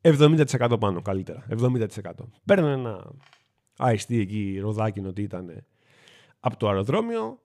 70% 0.00 0.76
πάνω 0.80 1.02
καλύτερα. 1.02 1.46
70%. 1.48 1.86
Παίρνω 2.44 2.66
ένα 2.66 3.12
αϊστή 3.76 4.20
εκεί, 4.20 4.58
ροδάκινο 4.60 5.12
τι 5.12 5.22
ήταν 5.22 5.64
από 6.40 6.56
το 6.56 6.68
αεροδρόμιο. 6.68 7.38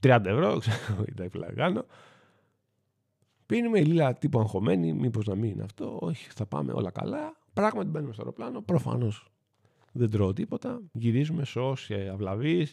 30 0.00 0.20
ευρώ, 0.24 0.56
ξέρω 0.60 1.04
τα 1.38 1.52
κάνω. 1.52 1.84
Πίνουμε 3.46 3.78
η 3.78 3.84
Λίλα 3.84 4.14
τύπου 4.14 4.38
αγχωμένη, 4.38 4.92
μήπως 4.92 5.26
να 5.26 5.34
μην 5.34 5.50
είναι 5.50 5.62
αυτό. 5.62 5.98
Όχι, 6.00 6.28
θα 6.34 6.46
πάμε 6.46 6.72
όλα 6.72 6.90
καλά. 6.90 7.36
Πράγματι 7.52 7.88
μπαίνουμε 7.88 8.12
στο 8.12 8.22
αεροπλάνο. 8.22 8.60
Προφανώς 8.62 9.30
δεν 9.92 10.10
τρώω 10.10 10.32
τίποτα. 10.32 10.80
Γυρίζουμε 10.92 11.44
σω 11.44 11.76
και 11.86 12.08
αυλαβή. 12.12 12.66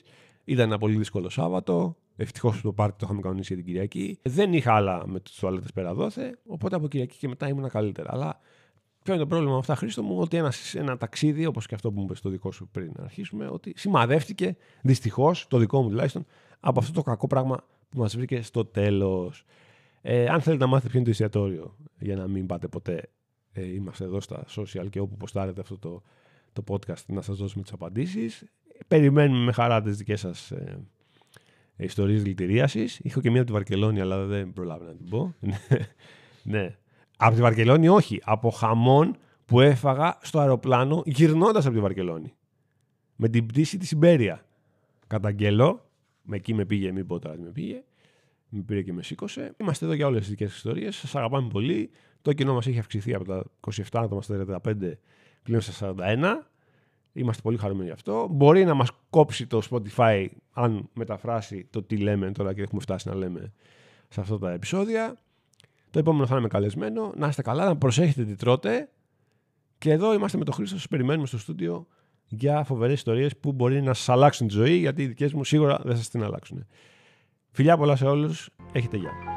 Ήταν 0.44 0.66
ένα 0.66 0.78
πολύ 0.78 0.96
δύσκολο 0.96 1.30
Σάββατο. 1.30 1.96
Ευτυχώς 2.16 2.62
το 2.62 2.74
πάρτι 2.74 2.98
το 2.98 3.06
είχαμε 3.06 3.22
κανονίσει 3.22 3.54
για 3.54 3.64
την 3.64 3.72
Κυριακή. 3.72 4.20
Δεν 4.22 4.54
είχα 4.54 4.74
άλλα 4.74 5.08
με 5.08 5.20
τις 5.20 5.34
τουαλέτες 5.34 5.72
πέρα 5.72 5.94
δόθε. 5.94 6.40
Οπότε 6.46 6.76
από 6.76 6.88
Κυριακή 6.88 7.18
και 7.18 7.28
μετά 7.28 7.48
ήμουν 7.48 7.70
καλύτερα. 7.70 8.14
Αλλά 8.14 8.40
ποιο 9.04 9.14
είναι 9.14 9.24
το 9.24 9.30
πρόβλημα 9.30 9.54
με 9.54 9.60
αυτά, 9.60 9.76
Χρήστο 9.76 10.04
μου, 10.04 10.20
ότι 10.20 10.38
ένας, 10.38 10.76
ένα 10.76 10.98
ταξίδι, 10.98 11.46
όπως 11.46 11.68
και 11.68 11.76
αυτό 11.76 11.92
που 11.92 12.00
μου 12.00 12.06
είπες 12.06 12.18
στο 12.18 12.30
δικό 12.30 12.52
σου 12.52 12.70
πριν 12.72 12.92
να 12.96 13.04
αρχίσουμε, 13.04 13.48
ότι 13.48 13.74
σημαδεύτηκε 13.76 14.58
δυστυχώς, 14.82 15.48
το 15.48 15.58
δικό 15.58 15.82
μου 15.82 15.90
τουλάχιστον, 15.90 16.26
από 16.60 16.80
αυτό 16.80 16.94
το 16.94 17.02
κακό 17.02 17.28
πράγμα 17.28 17.64
που 17.90 18.00
μας 18.00 18.16
βρήκε 18.16 18.42
στο 18.42 18.66
τέλος. 18.66 19.46
Ε, 20.02 20.26
αν 20.26 20.42
θέλετε 20.42 20.64
να 20.64 20.70
μάθετε 20.70 20.90
ποιο 20.90 21.00
είναι 21.00 21.06
το 21.06 21.12
εστιατόριο, 21.12 21.76
για 22.00 22.16
να 22.16 22.28
μην 22.28 22.46
πάτε 22.46 22.68
ποτέ, 22.68 23.10
ε, 23.52 23.74
είμαστε 23.74 24.04
εδώ 24.04 24.22
στα 24.22 24.46
social 24.56 24.90
και 24.90 25.00
όπου 25.00 25.18
ποστάρετε 25.18 25.62
αυτό 25.62 25.78
το 25.78 26.02
το 26.64 26.74
podcast 26.74 27.06
να 27.08 27.22
σας 27.22 27.38
δώσουμε 27.38 27.64
τις 27.64 27.72
απαντήσεις. 27.72 28.44
Περιμένουμε 28.88 29.44
με 29.44 29.52
χαρά 29.52 29.82
τις 29.82 29.98
δικές 29.98 30.20
σας 30.20 30.52
ε, 30.52 30.80
ιστορίες 31.78 32.22
δηλητηρίασης. 32.22 33.00
Είχα 33.00 33.22
και 33.22 33.30
μία 33.30 33.42
από 33.42 33.48
τη 33.48 33.54
Βαρκελόνη, 33.54 34.02
αλλά 34.02 34.26
δεν 34.26 34.54
προλάβαινα 34.54 34.92
να 34.92 34.98
την 34.98 35.10
πω. 35.10 35.36
ναι. 36.44 36.78
Από 37.18 37.36
τη 37.36 37.42
Βαρκελόνη 37.42 37.88
όχι. 37.88 38.22
Από 38.24 38.50
χαμόν 38.50 39.18
που 39.46 39.62
έφαγα 39.62 40.18
στο 40.22 40.40
αεροπλάνο 40.40 41.02
γυρνώντας 41.06 41.66
από 41.66 41.76
τη 41.76 41.82
Βαρκελόνη. 41.82 42.34
Με 43.16 43.30
την 43.30 43.46
πτήση 43.46 43.78
της 43.78 43.92
Ιμπέρια. 43.92 44.46
Καταγγελώ. 45.08 45.90
Με 46.22 46.36
εκεί 46.36 46.54
με 46.54 46.66
πήγε, 46.66 46.92
μην 46.92 47.08
πω 47.08 47.20
τώρα 47.20 47.36
τι 47.36 47.42
με 47.42 47.50
πήγε. 47.50 47.84
Με 48.50 48.62
πήρε 48.62 48.82
και 48.82 48.94
με 48.94 49.04
σήκωσε. 49.04 49.54
Είμαστε 49.58 49.86
εδώ 49.86 49.94
για 49.94 50.08
όλες 50.08 50.20
τις 50.20 50.30
δικές 50.30 50.56
ιστορίες. 50.56 50.96
Σας 50.96 51.16
αγαπάμε 51.16 51.48
πολύ. 51.48 51.90
Το 52.22 52.34
κοινό 52.34 52.54
μας 52.54 52.68
έχει 52.68 52.80
αυξηθεί 52.80 53.14
από 53.14 53.26
τα 53.26 53.44
27 53.72 53.82
άτομα 53.92 54.22
στα 54.22 54.62
35 54.64 54.92
πλέον 55.48 55.62
στα 55.62 55.96
41. 55.98 56.24
Είμαστε 57.14 57.42
πολύ 57.42 57.58
χαρούμενοι 57.58 57.86
γι' 57.86 57.94
αυτό. 57.94 58.28
Μπορεί 58.32 58.66
να 58.66 58.74
μας 58.74 58.90
κόψει 59.10 59.48
το 59.48 59.62
Spotify 59.70 60.28
αν 60.54 60.90
μεταφράσει 60.94 61.68
το 61.70 61.84
τι 61.84 61.98
λέμε 61.98 62.32
τώρα 62.32 62.54
και 62.54 62.62
έχουμε 62.62 62.82
φτάσει 62.82 63.08
να 63.08 63.16
λέμε 63.16 63.54
σε 64.10 64.22
αυτά 64.22 64.40
τα 64.40 64.52
επεισόδια. 64.52 65.18
Το 65.90 66.00
επόμενο 66.00 66.26
θα 66.26 66.34
είναι 66.34 66.42
με 66.42 66.48
καλεσμένο. 66.48 67.14
Να 67.16 67.28
είστε 67.28 67.42
καλά, 67.42 67.66
να 67.66 67.78
προσέχετε 67.78 68.24
τι 68.24 68.36
τρώτε. 68.36 68.90
Και 69.78 69.92
εδώ 69.92 70.14
είμαστε 70.14 70.38
με 70.38 70.44
τον 70.44 70.54
Χρήστο, 70.54 70.76
σας 70.76 70.88
περιμένουμε 70.88 71.28
στο 71.28 71.38
στούντιο 71.38 71.88
για 72.28 72.64
φοβερές 72.64 72.96
ιστορίες 72.96 73.38
που 73.38 73.52
μπορεί 73.52 73.82
να 73.82 73.94
σας 73.94 74.10
αλλάξουν 74.10 74.48
τη 74.48 74.54
ζωή, 74.54 74.76
γιατί 74.76 75.02
οι 75.02 75.08
δικές 75.08 75.34
μου 75.34 75.44
σίγουρα 75.44 75.80
δεν 75.84 75.98
σας 75.98 76.10
την 76.10 76.24
αλλάξουν. 76.24 76.68
Φιλιά 77.52 77.78
πολλά 77.78 77.96
σε 77.96 78.06
όλους. 78.06 78.50
Έχετε 78.72 78.98
γεια. 78.98 79.37